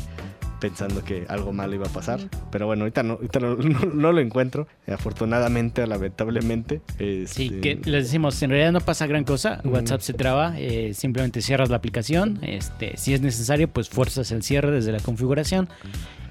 pensando 0.64 1.04
que 1.04 1.26
algo 1.28 1.52
malo 1.52 1.76
iba 1.76 1.86
a 1.86 1.90
pasar. 1.90 2.22
Pero 2.50 2.68
bueno, 2.68 2.84
ahorita 2.84 3.04
no, 3.04 3.14
ahorita 3.16 3.40
no, 3.42 3.56
no- 3.58 3.86
no 3.94 4.12
lo 4.14 4.22
encuentro. 4.22 4.66
Afortunadamente 4.88 5.84
o 5.84 5.86
lamentablemente. 5.88 6.80
Sí, 6.98 7.26
este, 7.26 7.60
que 7.60 7.76
les 7.84 8.06
decimos, 8.06 8.42
en 8.42 8.50
realidad 8.52 8.72
no 8.72 8.80
pasa 8.80 9.06
gran 9.06 9.26
cosa. 9.26 9.60
WhatsApp 9.66 10.00
se 10.00 10.14
traba, 10.14 10.54
eh, 10.58 10.94
simplemente 10.94 11.42
cierras 11.42 11.70
la 11.70 11.76
aplicación. 11.76 12.40
Este, 12.44 12.96
si 12.96 13.14
es 13.14 13.20
necesario, 13.20 13.68
pues 13.68 13.90
fuerzas 13.90 14.32
el 14.32 14.42
cierre 14.42 14.72
desde 14.72 14.94
la 14.94 15.00
configuración 15.02 15.68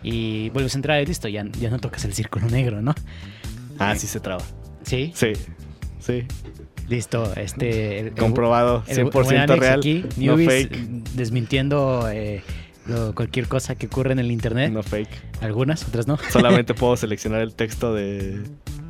y 0.02 0.48
vuelves 0.50 0.74
a 0.74 0.78
entrar 0.78 1.02
y 1.02 1.06
listo, 1.06 1.28
ya, 1.28 1.44
ya 1.60 1.68
no 1.68 1.78
tocas 1.78 2.04
el 2.06 2.14
círculo 2.14 2.48
negro, 2.48 2.80
¿no? 2.80 2.94
Ah, 3.78 3.94
sí 3.96 4.06
se 4.06 4.18
traba. 4.20 4.42
Sí, 4.82 5.12
Sí, 5.14 5.32
sí. 6.00 6.24
listo. 6.88 7.32
Este, 7.36 8.00
el- 8.00 8.06
el- 8.08 8.12
Comprobado, 8.14 8.82
el- 8.88 8.98
el 8.98 9.06
100% 9.10 9.12
buen 9.24 9.36
Alex 9.36 9.60
real. 9.60 9.78
aquí, 9.78 10.04
no 10.16 10.36
newbies, 10.36 10.48
fake. 10.68 10.76
desmintiendo 11.14 12.08
eh, 12.10 12.42
lo- 12.86 13.14
cualquier 13.14 13.48
cosa 13.48 13.74
que 13.74 13.86
ocurre 13.86 14.12
en 14.12 14.18
el 14.18 14.30
internet. 14.30 14.72
No 14.72 14.82
fake. 14.82 15.08
Algunas, 15.42 15.86
otras 15.86 16.06
no. 16.06 16.18
Solamente 16.30 16.74
puedo 16.74 16.96
seleccionar 16.96 17.40
el 17.40 17.54
texto 17.54 17.94
de, 17.94 18.42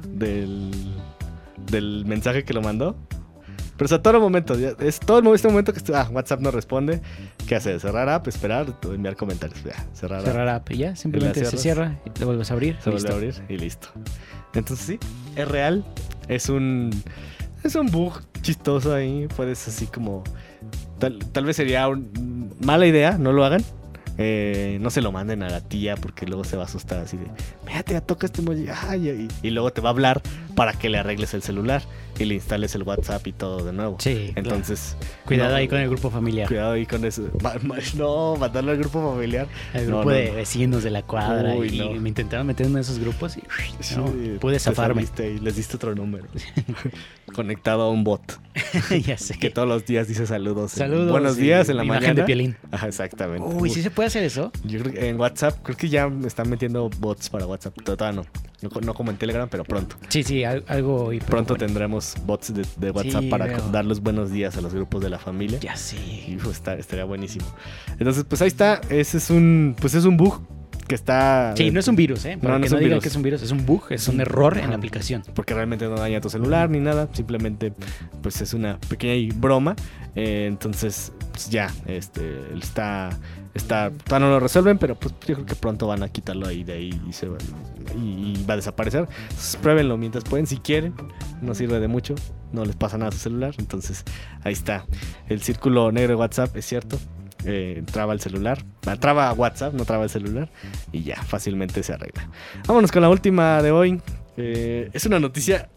del, 0.08 0.70
del 1.70 2.04
mensaje 2.06 2.44
que 2.44 2.52
lo 2.54 2.62
mandó. 2.62 2.96
Pero 3.76 3.86
o 3.86 3.88
sea, 3.88 4.02
todo 4.02 4.14
el 4.14 4.20
momento, 4.20 4.54
es 4.54 5.00
todo 5.00 5.34
este 5.34 5.48
momento 5.48 5.72
que 5.72 5.80
ah, 5.94 6.08
WhatsApp 6.12 6.40
no 6.40 6.50
responde. 6.50 7.00
¿Qué 7.48 7.56
hace? 7.56 7.80
Cerrar 7.80 8.08
app, 8.08 8.28
esperar, 8.28 8.66
enviar 8.84 9.16
comentarios. 9.16 9.62
Ya, 9.64 9.86
cerrar 9.92 10.20
app, 10.20 10.26
Cerrar 10.26 10.48
app 10.48 10.70
y 10.70 10.76
ya, 10.76 10.94
simplemente 10.94 11.44
se 11.44 11.56
cierra 11.56 11.98
y 12.04 12.10
te 12.10 12.24
vuelves 12.24 12.50
a 12.50 12.54
abrir. 12.54 12.76
se 12.80 12.90
vuelve 12.90 13.08
a 13.08 13.12
abrir 13.14 13.34
y 13.48 13.56
listo. 13.56 13.88
Entonces 14.54 14.86
sí, 14.86 14.98
es 15.34 15.48
real. 15.48 15.84
Es 16.28 16.48
un 16.48 16.90
es 17.64 17.74
un 17.74 17.86
bug 17.90 18.20
chistoso 18.42 18.94
ahí. 18.94 19.26
Puedes 19.34 19.66
así 19.66 19.86
como 19.86 20.22
tal, 20.98 21.18
tal 21.32 21.44
vez 21.46 21.56
sería 21.56 21.88
un- 21.88 22.54
mala 22.60 22.86
idea, 22.86 23.16
no 23.18 23.32
lo 23.32 23.44
hagan. 23.44 23.64
Eh, 24.18 24.78
no 24.80 24.90
se 24.90 25.00
lo 25.00 25.10
manden 25.10 25.42
a 25.42 25.48
la 25.48 25.60
tía 25.60 25.96
porque 25.96 26.26
luego 26.26 26.44
se 26.44 26.56
va 26.56 26.64
a 26.64 26.66
asustar 26.66 26.98
así 26.98 27.16
de, 27.16 27.26
fíjate, 27.66 27.94
ya 27.94 28.00
toca 28.00 28.26
este 28.26 28.42
emoji. 28.42 28.66
Y 29.42 29.50
luego 29.50 29.72
te 29.72 29.80
va 29.80 29.90
a 29.90 29.92
hablar 29.92 30.22
para 30.54 30.72
que 30.74 30.88
le 30.88 30.98
arregles 30.98 31.34
el 31.34 31.42
celular 31.42 31.82
y 32.18 32.24
le 32.24 32.34
instales 32.34 32.74
el 32.74 32.82
WhatsApp 32.82 33.26
y 33.26 33.32
todo 33.32 33.64
de 33.64 33.72
nuevo. 33.72 33.96
Sí, 33.98 34.30
claro. 34.34 34.50
Entonces, 34.50 34.96
Cuidado 35.24 35.50
no, 35.50 35.56
ahí 35.56 35.68
con 35.68 35.78
el 35.78 35.88
grupo 35.88 36.10
familiar. 36.10 36.48
Cuidado 36.48 36.72
ahí 36.72 36.86
con 36.86 37.04
eso. 37.04 37.22
No, 37.96 38.36
mandarlo 38.36 38.72
al 38.72 38.78
grupo 38.78 39.12
familiar. 39.12 39.48
El 39.74 39.86
grupo 39.86 40.04
no, 40.04 40.10
de 40.10 40.28
no. 40.30 40.34
vecinos 40.34 40.82
de 40.82 40.90
la 40.90 41.02
cuadra. 41.02 41.54
Uy, 41.54 41.80
y 41.80 41.98
me 41.98 42.08
intentaron 42.08 42.46
meter 42.46 42.66
en 42.66 42.72
uno 42.72 42.76
de 42.78 42.82
esos 42.82 42.98
grupos 42.98 43.36
y 43.36 43.42
Sí, 43.80 43.96
no, 43.96 44.06
pude 44.38 44.58
zafarme. 44.58 45.02
y 45.18 45.38
les 45.40 45.56
diste 45.56 45.76
otro 45.76 45.94
número. 45.94 46.26
Conectado 47.34 47.82
a 47.82 47.90
un 47.90 48.04
bot. 48.04 48.40
ya 49.04 49.16
sé. 49.16 49.38
Que 49.38 49.50
todos 49.50 49.66
los 49.68 49.86
días 49.86 50.08
dice 50.08 50.26
saludos. 50.26 50.72
Saludos. 50.72 51.10
Buenos 51.10 51.36
días 51.36 51.68
en 51.68 51.76
la 51.78 51.84
imagen 51.84 52.02
mañana. 52.02 52.20
de 52.20 52.26
piolín. 52.26 52.56
Ajá, 52.70 52.88
exactamente. 52.88 53.46
Uy, 53.46 53.70
¿sí 53.70 53.82
se 53.82 53.90
puede 53.90 54.08
hacer 54.08 54.22
eso? 54.24 54.52
Yo 54.64 54.80
creo 54.80 54.92
que 54.92 55.08
en 55.08 55.18
WhatsApp, 55.18 55.58
creo 55.62 55.76
que 55.76 55.88
ya 55.88 56.08
me 56.08 56.26
están 56.26 56.48
metiendo 56.50 56.90
bots 56.98 57.30
para 57.30 57.46
WhatsApp. 57.46 57.74
Todavía 57.82 58.22
no. 58.22 58.26
No, 58.62 58.70
co- 58.70 58.80
no 58.80 58.94
como 58.94 59.10
en 59.10 59.16
Telegram, 59.16 59.48
pero 59.50 59.64
pronto. 59.64 59.96
Sí, 60.08 60.22
sí, 60.22 60.44
al- 60.44 60.64
algo. 60.68 61.10
Pronto 61.26 61.54
bueno, 61.54 61.66
tendremos 61.66 62.14
bots 62.24 62.54
de, 62.54 62.64
de 62.76 62.90
WhatsApp 62.90 63.22
Sí, 63.22 63.28
para 63.28 63.46
veo. 63.46 63.58
dar 63.70 63.84
los 63.84 64.00
buenos 64.00 64.30
días 64.30 64.56
a 64.56 64.60
los 64.60 64.72
grupos 64.74 65.02
de 65.02 65.10
la 65.10 65.18
familia. 65.18 65.58
Ya 65.60 65.76
sé. 65.76 65.96
Y 65.96 66.38
pues, 66.42 66.56
está, 66.56 66.74
estaría 66.74 67.04
buenísimo. 67.04 67.46
Entonces, 67.98 68.24
pues 68.28 68.40
ahí 68.42 68.48
está. 68.48 68.80
Ese 68.88 69.18
es 69.18 69.30
un, 69.30 69.74
pues 69.80 69.94
es 69.94 70.04
un 70.04 70.16
bug 70.16 70.40
que 70.86 70.94
está. 70.94 71.54
Sí, 71.56 71.70
no 71.70 71.80
es 71.80 71.88
un 71.88 71.96
virus, 71.96 72.24
¿eh? 72.24 72.38
Para 72.40 72.54
No, 72.54 72.58
no 72.58 72.60
que 72.62 72.66
es 72.66 72.72
no 72.72 72.76
un 72.78 72.84
digan 72.84 72.90
virus. 72.98 73.02
que 73.02 73.08
es 73.08 73.16
un 73.16 73.22
virus, 73.22 73.42
es 73.42 73.50
un 73.50 73.66
bug, 73.66 73.84
es 73.90 74.08
un 74.08 74.20
error 74.20 74.58
en 74.58 74.70
la 74.70 74.76
aplicación. 74.76 75.22
porque 75.34 75.54
realmente 75.54 75.86
no 75.86 75.96
daña 75.96 76.20
tu 76.20 76.28
celular 76.30 76.70
ni 76.70 76.80
nada, 76.80 77.08
simplemente 77.12 77.72
pues 78.22 78.40
es 78.40 78.54
una 78.54 78.78
pequeña 78.88 79.32
broma. 79.36 79.74
Eh, 80.14 80.46
entonces, 80.48 81.12
pues 81.30 81.48
ya, 81.50 81.72
este 81.86 82.38
está 82.60 83.10
está 83.54 83.90
todavía 83.90 84.26
no 84.26 84.32
lo 84.34 84.40
resuelven, 84.40 84.78
pero 84.78 84.94
pues 84.94 85.14
yo 85.26 85.34
creo 85.34 85.46
que 85.46 85.54
pronto 85.54 85.86
van 85.86 86.02
a 86.02 86.08
quitarlo 86.08 86.46
ahí 86.46 86.64
de 86.64 86.72
ahí 86.72 87.02
y 87.08 87.12
se 87.12 87.28
va, 87.28 87.38
y, 87.96 88.44
va 88.48 88.54
a 88.54 88.56
desaparecer. 88.56 89.08
Entonces, 89.22 89.56
pruébenlo 89.56 89.96
mientras 89.96 90.24
pueden 90.24 90.46
si 90.46 90.58
quieren, 90.58 90.94
no 91.40 91.54
sirve 91.54 91.80
de 91.80 91.88
mucho, 91.88 92.14
no 92.52 92.64
les 92.64 92.76
pasa 92.76 92.98
nada 92.98 93.10
a 93.10 93.12
su 93.12 93.18
celular, 93.18 93.54
entonces 93.58 94.04
ahí 94.44 94.52
está. 94.52 94.86
El 95.28 95.42
círculo 95.42 95.92
negro 95.92 96.10
de 96.10 96.16
WhatsApp 96.16 96.56
es 96.56 96.66
cierto. 96.66 96.98
eh, 97.44 97.82
traba 97.90 98.12
el 98.12 98.20
celular, 98.20 98.64
ah, 98.86 98.96
traba 98.96 99.32
WhatsApp, 99.32 99.74
no 99.74 99.84
traba 99.84 100.04
el 100.04 100.10
celular 100.10 100.48
y 100.92 101.02
ya 101.02 101.20
fácilmente 101.22 101.82
se 101.82 101.92
arregla. 101.92 102.28
Vámonos 102.68 102.92
con 102.92 103.02
la 103.02 103.08
última 103.08 103.60
de 103.62 103.72
hoy. 103.72 104.00
Eh, 104.36 104.90
es 104.92 105.06
una 105.06 105.18
noticia 105.18 105.68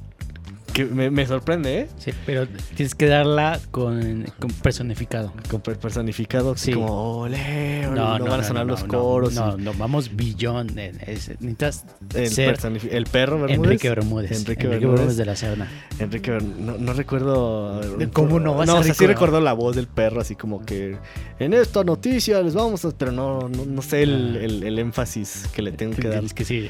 que 0.76 0.84
me, 0.86 1.10
me 1.10 1.26
sorprende, 1.26 1.80
¿eh? 1.80 1.88
Sí, 1.98 2.12
pero 2.26 2.46
tienes 2.76 2.96
que 2.96 3.06
darla 3.08 3.60
con, 3.72 4.26
con 4.40 4.52
personificado. 4.52 5.32
Con 5.50 5.62
per- 5.62 5.80
personificado, 5.80 6.58
Sí. 6.58 6.74
como 6.74 7.20
ole, 7.22 7.88
ole, 7.88 7.96
no, 8.00 8.26
van 8.26 8.42
a 8.42 8.44
sonar 8.44 8.66
los 8.66 8.84
coros. 8.84 9.32
y- 9.34 9.36
No, 9.38 9.56
no, 9.58 9.74
vamos 9.74 10.14
billón. 10.18 10.78
eh, 10.78 10.92
es- 11.08 11.30
necesitas 11.40 11.86
el, 12.14 12.30
ser 12.30 12.58
el 12.92 13.06
perro 13.06 13.40
Bermúdez. 13.40 13.58
Enrique 13.64 13.90
Bermúdez. 13.90 14.32
Enrique 14.34 14.68
Bermúdez. 14.68 14.92
Bermúdez 14.98 15.18
de 15.18 15.26
la 15.26 15.36
Serna. 15.38 15.72
Enrique, 15.98 16.32
Ber- 16.32 16.44
no, 16.44 16.78
no 16.78 16.92
recuerdo. 16.94 17.80
¿De 17.98 18.10
cómo 18.10 18.42
no 18.42 18.54
vas 18.56 18.68
No, 18.68 18.76
a 18.76 18.80
o 18.80 18.84
sea, 18.84 18.94
sí 18.94 19.08
recuerdo 19.08 19.40
la 19.40 19.54
voz 19.54 19.78
del 19.78 19.88
perro, 19.88 20.20
así 20.20 20.36
como 20.36 20.66
que 20.66 20.98
en 21.40 21.54
esta 21.54 21.86
noticia 21.86 22.42
les 22.42 22.54
vamos 22.54 22.84
a. 22.84 22.92
Pero 22.92 23.14
no, 23.14 23.48
no, 23.48 23.66
no 23.66 23.82
sé 23.82 24.04
el, 24.04 24.36
el- 24.36 24.64
el 24.64 24.78
énfasis 24.80 25.48
que 25.56 25.62
le 25.62 25.72
tengo 25.72 25.96
que 25.96 26.10
dar. 26.10 26.24
Es 26.24 26.34
que 26.34 26.44
sí. 26.44 26.70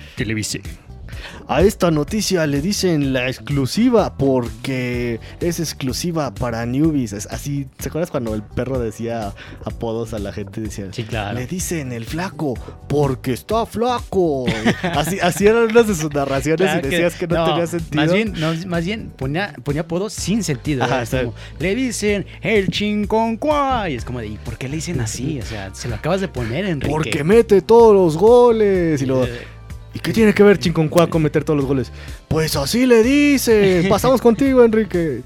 A 1.48 1.62
esta 1.62 1.91
noticia 1.91 2.45
le 2.48 2.62
dicen 2.62 3.13
la 3.13 3.27
exclusiva 3.27 4.17
porque 4.17 5.19
es 5.39 5.60
exclusiva 5.60 6.34
para 6.34 6.65
newbies. 6.65 7.13
Es 7.13 7.27
así, 7.27 7.67
¿se 7.79 7.89
acuerdas 7.89 8.12
cuando 8.12 8.34
el 8.34 8.41
perro 8.43 8.79
decía 8.79 9.34
apodos 9.63 10.13
a 10.13 10.19
la 10.19 10.31
gente? 10.34 10.62
Decía, 10.62 10.86
Sí, 10.91 11.03
claro. 11.03 11.38
le 11.38 11.48
dicen 11.48 11.91
el 11.91 12.05
flaco 12.05 12.53
porque 12.88 13.34
está 13.34 13.65
flaco. 13.65 14.45
así, 14.84 15.19
así 15.19 15.48
eran 15.48 15.63
unas 15.63 15.88
de 15.88 15.95
sus 15.95 16.13
narraciones 16.13 16.72
Claro 16.72 16.88
y 16.88 16.89
decías 16.89 17.15
que, 17.15 17.27
no, 17.27 17.45
tenía 17.45 17.67
sentido. 17.67 18.01
Más 18.01 18.13
bien, 18.13 18.34
no, 18.38 18.53
más 18.67 18.86
bien 18.86 19.12
ponía, 19.15 19.53
ponía 19.63 19.81
apodos 19.81 20.13
sin 20.13 20.43
sentido. 20.43 20.84
Ajá, 20.84 21.03
como, 21.05 21.34
le 21.60 21.75
dicen 21.75 22.25
el 22.41 22.69
chinconcuá. 22.69 23.89
Y 23.89 23.95
es 23.95 24.05
como 24.05 24.19
de, 24.19 24.27
¿y 24.27 24.38
por 24.38 24.57
qué 24.57 24.67
le 24.69 24.77
dicen 24.77 25.00
así? 25.01 25.39
O 25.39 25.45
sea, 25.45 25.74
se 25.74 25.88
lo 25.88 25.95
acabas 25.95 26.22
de 26.22 26.27
poner, 26.27 26.65
Enrique. 26.65 26.91
Porque 26.91 27.24
mete 27.24 27.62
todos 27.62 27.93
los 27.93 28.17
goles. 28.17 29.01
Y 29.01 29.05
luego, 29.05 29.25
Eh, 29.25 29.54
¿y 29.95 29.99
qué 29.99 30.11
tiene 30.13 30.33
que 30.33 30.43
ver 30.43 30.59
Chinconcuá 30.59 31.07
con 31.07 31.23
meter 31.23 31.43
todos 31.43 31.57
los 31.57 31.65
goles? 31.65 31.91
Pues 32.27 32.55
así 32.55 32.85
le 32.85 33.01
dicen. 33.01 33.87
Pasamos 33.89 34.21
contigo, 34.21 34.63
Enrique. 34.63 35.23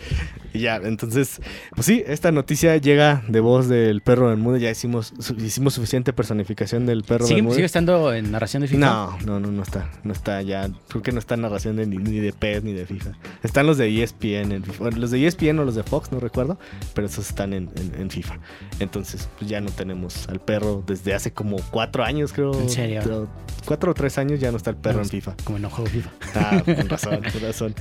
Y 0.60 0.63
ya, 0.63 0.75
entonces, 0.84 1.39
pues 1.74 1.86
sí, 1.86 2.04
esta 2.06 2.32
noticia 2.34 2.75
llega 2.75 3.24
de 3.30 3.39
voz 3.39 3.70
del 3.70 4.01
perro 4.01 4.28
Bermúdez. 4.28 4.62
Ya 4.62 4.70
hicimos, 4.70 5.13
su- 5.20 5.36
hicimos 5.36 5.74
suficiente 5.74 6.12
personificación 6.12 6.86
del 6.86 7.04
perro 7.04 7.25
¿sigue, 7.25 7.63
estando 7.63 8.13
en 8.13 8.32
narración 8.32 8.62
de 8.62 8.68
FIFA? 8.68 8.80
No, 8.80 9.18
no, 9.25 9.39
no, 9.39 9.51
no 9.51 9.63
está. 9.63 9.89
No 10.04 10.12
está 10.12 10.42
ya. 10.42 10.70
Creo 10.89 11.01
que 11.01 11.12
no 11.13 11.20
está 11.20 11.36
en 11.36 11.42
narración 11.42 11.78
de, 11.78 11.86
ni, 11.88 11.98
ni 11.98 12.20
de 12.20 12.34
PES 12.34 12.63
ni 12.63 12.74
de 12.74 12.86
FIFA. 12.86 13.12
Están 13.44 13.68
los 13.68 13.78
de 13.78 14.04
ESPN. 14.04 14.51
En 14.51 14.63
FIFA. 14.63 14.89
Los 14.92 15.12
de 15.12 15.25
ESPN 15.25 15.60
o 15.60 15.63
los 15.63 15.75
de 15.75 15.84
Fox, 15.84 16.12
no 16.12 16.20
recuerdo. 16.20 16.60
Pero 16.94 17.08
esos 17.08 17.30
están 17.30 17.54
en, 17.54 17.70
en- 17.78 18.01
en 18.01 18.10
FIFA. 18.10 18.38
Entonces, 18.80 19.30
pues 19.38 19.50
ya 19.50 19.62
no 19.62 19.72
tenemos 19.72 20.28
al 20.28 20.39
perro 20.42 20.84
desde 20.86 21.13
hace 21.13 21.32
como 21.32 21.58
cuatro 21.72 22.04
años, 22.04 22.34
creo. 22.34 22.54
¿En 22.60 22.70
serio? 22.70 23.01
Creo- 23.04 23.30
Cuatro 23.66 23.92
o 23.92 23.94
tres 23.94 24.18
años 24.18 24.39
ya 24.39 24.51
no 24.51 24.58
está 24.58 24.72
el 24.72 24.78
perro 24.78 24.98
No, 24.98 25.04
en 25.04 25.10
FIFA. 25.10 25.36
Como 25.44 25.60
no 25.60 25.70
juego 25.70 25.89
FIFA. 25.89 26.10
Ah, 26.36 26.62
con 26.66 26.89
razón, 26.89 27.20
con 27.32 27.42
razón. 27.42 27.75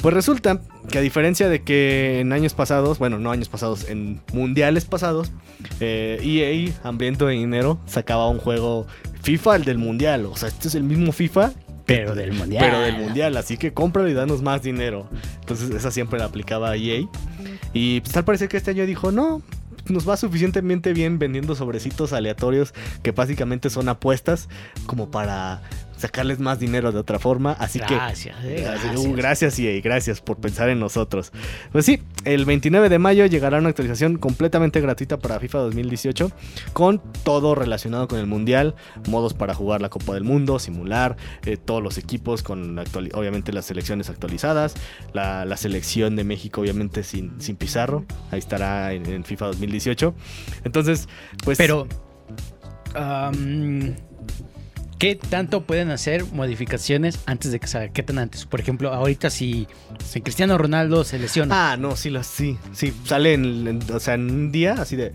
Pues 0.00 0.14
resulta 0.14 0.60
que 0.88 0.98
a 0.98 1.00
diferencia 1.00 1.48
de 1.48 1.62
que 1.62 2.22
en 2.24 2.32
años 2.32 2.54
pasados, 2.54 2.98
bueno, 2.98 3.18
no 3.18 3.30
años 3.30 3.48
pasados, 3.48 3.88
en 3.88 4.20
mundiales 4.32 4.84
pasados, 4.84 5.30
eh, 5.80 6.18
EA, 6.22 6.88
hambriento 6.88 7.26
de 7.26 7.34
dinero, 7.34 7.78
sacaba 7.86 8.28
un 8.28 8.38
juego 8.38 8.86
FIFA, 9.22 9.56
el 9.56 9.64
del 9.64 9.78
mundial. 9.78 10.26
O 10.26 10.36
sea, 10.36 10.48
este 10.48 10.68
es 10.68 10.74
el 10.74 10.82
mismo 10.82 11.12
FIFA, 11.12 11.52
Pero 11.86 12.14
del 12.14 12.32
mundial. 12.32 12.64
pero 12.64 12.80
del 12.80 12.98
mundial. 12.98 13.36
Así 13.36 13.56
que 13.56 13.72
cómpralo 13.72 14.08
y 14.08 14.14
danos 14.14 14.42
más 14.42 14.62
dinero. 14.62 15.08
Entonces, 15.40 15.70
esa 15.70 15.90
siempre 15.90 16.18
la 16.18 16.26
aplicaba 16.26 16.76
EA. 16.76 17.06
Y 17.72 18.00
pues 18.00 18.12
tal 18.12 18.24
parece 18.24 18.48
que 18.48 18.56
este 18.56 18.70
año 18.70 18.86
dijo, 18.86 19.12
no. 19.12 19.42
Nos 19.86 20.08
va 20.08 20.16
suficientemente 20.16 20.94
bien 20.94 21.18
vendiendo 21.18 21.54
sobrecitos 21.54 22.14
aleatorios 22.14 22.72
que 23.02 23.10
básicamente 23.10 23.68
son 23.68 23.90
apuestas 23.90 24.48
como 24.86 25.10
para 25.10 25.60
sacarles 26.04 26.38
más 26.38 26.58
dinero 26.58 26.92
de 26.92 26.98
otra 26.98 27.18
forma. 27.18 27.52
Así 27.52 27.80
que 27.80 27.94
Gracias, 27.94 28.36
eh, 28.44 28.60
Gracias, 28.60 29.16
gracias. 29.16 29.58
uh, 29.58 29.80
gracias 29.82 30.20
por 30.20 30.36
pensar 30.36 30.68
en 30.68 30.78
nosotros. 30.78 31.32
Pues 31.72 31.86
sí, 31.86 32.02
el 32.24 32.44
29 32.44 32.90
de 32.90 32.98
mayo 32.98 33.24
llegará 33.24 33.58
una 33.58 33.70
actualización 33.70 34.18
completamente 34.18 34.82
gratuita 34.82 35.18
para 35.18 35.40
FIFA 35.40 35.60
2018 35.60 36.30
con 36.74 37.00
todo 37.22 37.54
relacionado 37.54 38.06
con 38.06 38.18
el 38.18 38.26
Mundial, 38.26 38.74
modos 39.08 39.32
para 39.32 39.54
jugar 39.54 39.80
la 39.80 39.88
Copa 39.88 40.12
del 40.12 40.24
Mundo, 40.24 40.58
simular, 40.58 41.16
eh, 41.46 41.56
todos 41.56 41.82
los 41.82 41.96
equipos 41.96 42.42
con 42.42 42.78
obviamente 42.78 43.52
las 43.54 43.64
selecciones 43.64 44.10
actualizadas, 44.10 44.74
la, 45.14 45.46
la 45.46 45.56
selección 45.56 46.16
de 46.16 46.24
México 46.24 46.60
obviamente 46.60 47.02
sin, 47.02 47.40
sin 47.40 47.56
Pizarro, 47.56 48.04
ahí 48.30 48.40
estará 48.40 48.92
en, 48.92 49.06
en 49.06 49.24
FIFA 49.24 49.46
2018. 49.46 50.14
Entonces, 50.64 51.08
pues... 51.44 51.56
Pero, 51.56 51.88
¿qué 54.98 55.14
tanto 55.16 55.62
pueden 55.62 55.90
hacer 55.90 56.24
modificaciones 56.32 57.18
antes 57.26 57.52
de 57.52 57.60
que? 57.60 57.66
¿Qué 57.92 58.02
tan 58.02 58.18
antes? 58.18 58.46
Por 58.46 58.60
ejemplo, 58.60 58.92
ahorita 58.92 59.30
si, 59.30 59.66
si 60.04 60.20
Cristiano 60.20 60.56
Ronaldo 60.58 61.04
se 61.04 61.18
lesiona. 61.18 61.72
Ah, 61.72 61.76
no, 61.76 61.96
sí, 61.96 62.10
lo- 62.10 62.22
sí, 62.22 62.58
sí, 62.72 62.92
sale 63.04 63.34
en, 63.34 63.66
en- 63.66 63.92
o 63.92 64.00
sea, 64.00 64.14
en 64.14 64.30
un 64.30 64.52
día, 64.52 64.74
así 64.74 64.96
de... 64.96 65.12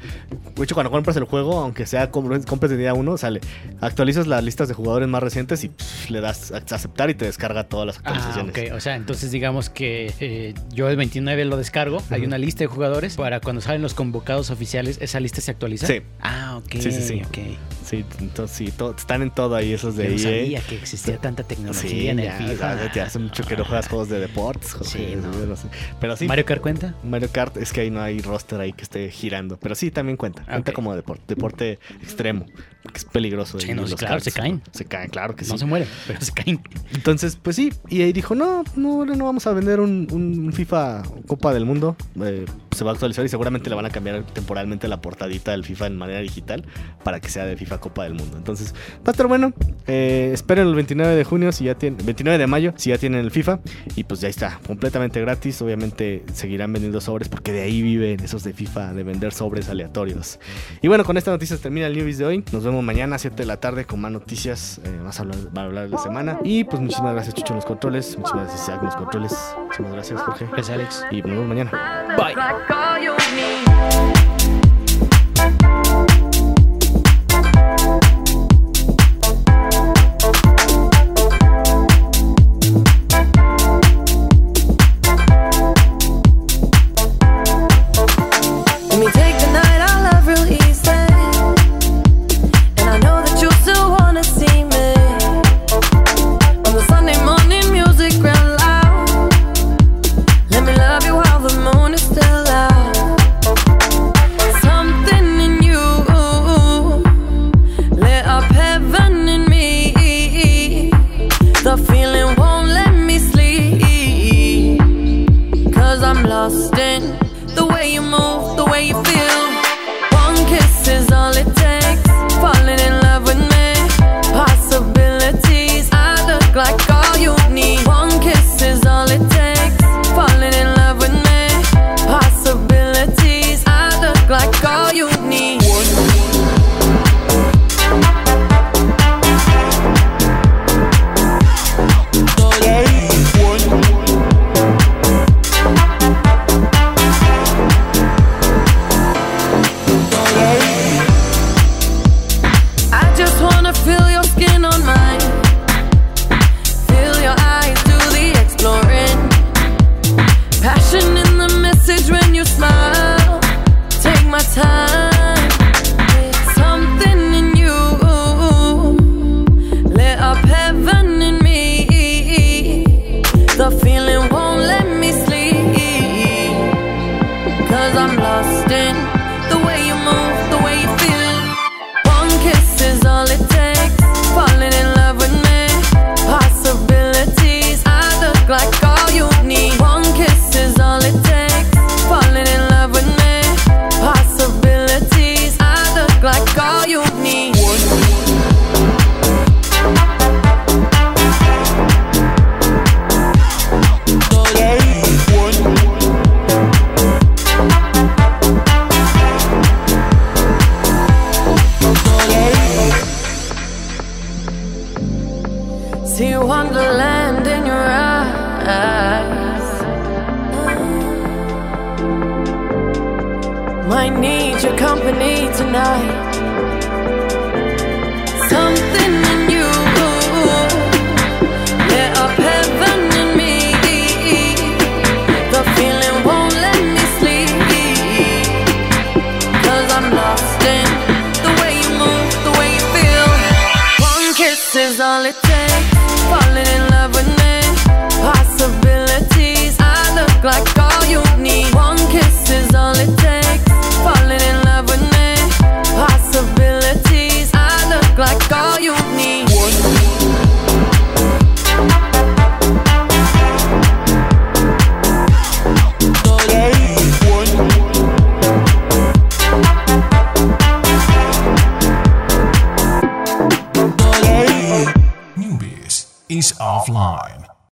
De 0.55 0.63
hecho, 0.63 0.75
cuando 0.75 0.91
compras 0.91 1.15
el 1.17 1.23
juego, 1.23 1.59
aunque 1.59 1.85
sea 1.85 2.11
com- 2.11 2.41
compres 2.43 2.69
de 2.71 2.77
día 2.77 2.93
uno, 2.93 3.17
sale. 3.17 3.39
Actualizas 3.81 4.27
las 4.27 4.43
listas 4.43 4.67
de 4.67 4.73
jugadores 4.73 5.07
más 5.07 5.23
recientes 5.23 5.63
y 5.63 5.69
pff, 5.69 6.09
le 6.09 6.21
das 6.21 6.51
a 6.51 6.57
aceptar 6.75 7.09
y 7.09 7.13
te 7.15 7.25
descarga 7.25 7.65
todas 7.69 7.87
las 7.87 7.97
Ah, 7.97 8.01
actualizaciones. 8.05 8.51
ok. 8.71 8.75
O 8.75 8.79
sea, 8.79 8.95
entonces 8.95 9.31
digamos 9.31 9.69
que 9.69 10.13
eh, 10.19 10.53
yo 10.73 10.89
el 10.89 10.97
29 10.97 11.45
lo 11.45 11.55
descargo. 11.57 12.01
Hay 12.09 12.25
una 12.25 12.37
lista 12.37 12.59
de 12.59 12.67
jugadores. 12.67 13.15
Para 13.15 13.39
cuando 13.39 13.61
salen 13.61 13.81
los 13.81 13.93
convocados 13.93 14.49
oficiales, 14.49 14.97
¿esa 15.01 15.19
lista 15.19 15.41
se 15.41 15.51
actualiza? 15.51 15.87
Sí. 15.87 16.01
Ah, 16.21 16.57
ok. 16.57 16.73
Sí, 16.79 16.91
sí, 16.91 17.01
sí. 17.01 17.21
ok. 17.25 17.37
Sí, 17.85 18.05
entonces 18.19 18.55
sí, 18.57 18.71
to- 18.71 18.95
están 18.95 19.21
en 19.21 19.31
todo 19.31 19.55
ahí 19.55 19.73
esos 19.73 19.95
de 19.95 20.03
Yo 20.03 20.09
no 20.11 20.15
EA. 20.17 20.23
sabía 20.43 20.61
que 20.61 20.75
existía 20.75 21.17
tanta 21.17 21.43
tecnología 21.43 21.89
Sí, 21.89 22.07
en 22.07 22.19
el 22.19 22.25
ya, 22.25 22.37
FIFA. 22.37 22.75
ya, 22.85 22.93
ya 22.93 23.03
hace 23.05 23.19
mucho 23.19 23.43
que 23.43 23.55
no 23.57 23.65
juegas 23.65 23.87
juegos 23.87 24.09
de 24.09 24.19
deportes, 24.19 24.73
Sí, 24.83 25.15
no. 25.15 25.31
no 25.45 25.55
sé. 25.55 25.67
Pero 25.99 26.15
sí, 26.17 26.27
¿Mario 26.27 26.45
Kart 26.45 26.61
cuenta? 26.61 26.95
Mario 27.03 27.29
Kart 27.31 27.57
es 27.57 27.73
que 27.73 27.81
ahí 27.81 27.89
no 27.91 28.01
hay 28.01 28.19
roster 28.19 28.59
ahí 28.59 28.73
que 28.73 28.83
esté 28.83 29.09
girando. 29.09 29.57
Pero 29.57 29.75
sí, 29.75 29.91
también 29.91 30.17
cuenta. 30.17 30.43
Cuenta 30.43 30.73
como 30.73 30.95
deporte, 30.95 31.23
deporte 31.27 31.79
extremo. 32.01 32.45
Que 32.91 32.97
es 32.97 33.05
peligroso. 33.05 33.59
Sí, 33.59 33.73
no, 33.73 33.81
los 33.83 33.95
claro, 33.95 34.19
se 34.19 34.31
caen. 34.31 34.61
Se 34.71 34.85
caen, 34.85 35.09
claro 35.09 35.35
que 35.35 35.45
No 35.45 35.51
sí. 35.53 35.57
se 35.59 35.65
mueren, 35.65 35.87
pero 36.07 36.21
se 36.21 36.31
caen. 36.31 36.61
Entonces, 36.93 37.35
pues 37.41 37.55
sí, 37.55 37.73
y 37.89 38.01
ahí 38.01 38.13
dijo, 38.13 38.35
no, 38.35 38.63
no, 38.75 39.05
no 39.05 39.25
vamos 39.25 39.45
a 39.47 39.53
vender 39.53 39.79
un, 39.79 40.07
un 40.11 40.53
FIFA 40.53 41.03
Copa 41.27 41.53
del 41.53 41.65
Mundo. 41.65 41.95
Eh, 42.21 42.45
se 42.79 42.85
va 42.85 42.91
a 42.91 42.93
actualizar 42.93 43.25
y 43.25 43.29
seguramente 43.29 43.69
le 43.69 43.75
van 43.75 43.85
a 43.85 43.89
cambiar 43.89 44.23
temporalmente 44.23 44.87
la 44.87 45.01
portadita 45.01 45.51
del 45.51 45.65
FIFA 45.65 45.87
en 45.87 45.97
manera 45.97 46.19
digital 46.19 46.65
para 47.03 47.19
que 47.19 47.29
sea 47.29 47.45
de 47.45 47.57
FIFA 47.57 47.79
Copa 47.79 48.03
del 48.03 48.13
Mundo. 48.13 48.37
Entonces, 48.37 48.73
va 48.99 49.07
a 49.07 49.11
estar 49.11 49.27
bueno. 49.27 49.53
Eh, 49.85 50.31
esperen 50.33 50.67
el 50.67 50.75
29 50.75 51.15
de 51.15 51.23
junio, 51.25 51.51
si 51.51 51.65
ya 51.65 51.75
tienen, 51.75 52.03
29 52.05 52.37
de 52.37 52.47
mayo, 52.47 52.73
si 52.77 52.89
ya 52.89 52.97
tienen 52.97 53.19
el 53.19 53.31
FIFA. 53.31 53.59
Y 53.95 54.05
pues 54.05 54.21
ya 54.21 54.29
está, 54.29 54.59
completamente 54.65 55.19
gratis. 55.19 55.61
Obviamente 55.61 56.23
seguirán 56.33 56.71
vendiendo 56.71 57.01
sobres 57.01 57.27
porque 57.27 57.51
de 57.51 57.61
ahí 57.61 57.81
viven 57.81 58.21
esos 58.21 58.43
de 58.43 58.53
FIFA, 58.53 58.93
de 58.93 59.03
vender 59.03 59.33
sobres 59.33 59.67
aleatorios. 59.67 60.39
Y 60.81 60.87
bueno, 60.87 61.03
con 61.03 61.17
esta 61.17 61.31
noticia 61.31 61.57
se 61.57 61.61
termina 61.61 61.87
el 61.87 61.97
Newbies 61.97 62.17
de 62.17 62.25
hoy. 62.25 62.45
Nos 62.53 62.63
vemos 62.63 62.81
mañana 62.81 63.17
a 63.17 63.19
7 63.19 63.35
de 63.35 63.45
la 63.45 63.57
tarde 63.57 63.83
con 63.83 63.99
más 63.99 64.11
noticias. 64.11 64.79
Eh, 64.85 64.89
más 65.03 65.19
a 65.19 65.23
hablar, 65.23 65.37
va 65.55 65.63
a 65.63 65.65
hablar 65.65 65.83
de 65.83 65.89
la 65.89 65.97
semana. 65.97 66.39
Y 66.45 66.63
pues 66.63 66.81
muchísimas 66.81 67.13
gracias, 67.13 67.35
Chucho, 67.35 67.51
en 67.53 67.57
los 67.57 67.65
controles. 67.65 68.17
Muchísimas 68.17 68.45
gracias, 68.45 68.63
Isaac, 68.63 68.79
en 68.79 68.85
los 68.85 68.95
controles. 68.95 69.55
Muchísimas 69.63 69.91
gracias, 69.91 70.21
Jorge. 70.21 70.45
Gracias, 70.45 70.69
Alex. 70.69 71.05
Y 71.11 71.21
nos 71.21 71.31
vemos 71.31 71.47
mañana. 71.47 72.15
Bye. 72.17 72.35
call 72.69 72.99
you 72.99 73.17
me. 73.33 74.18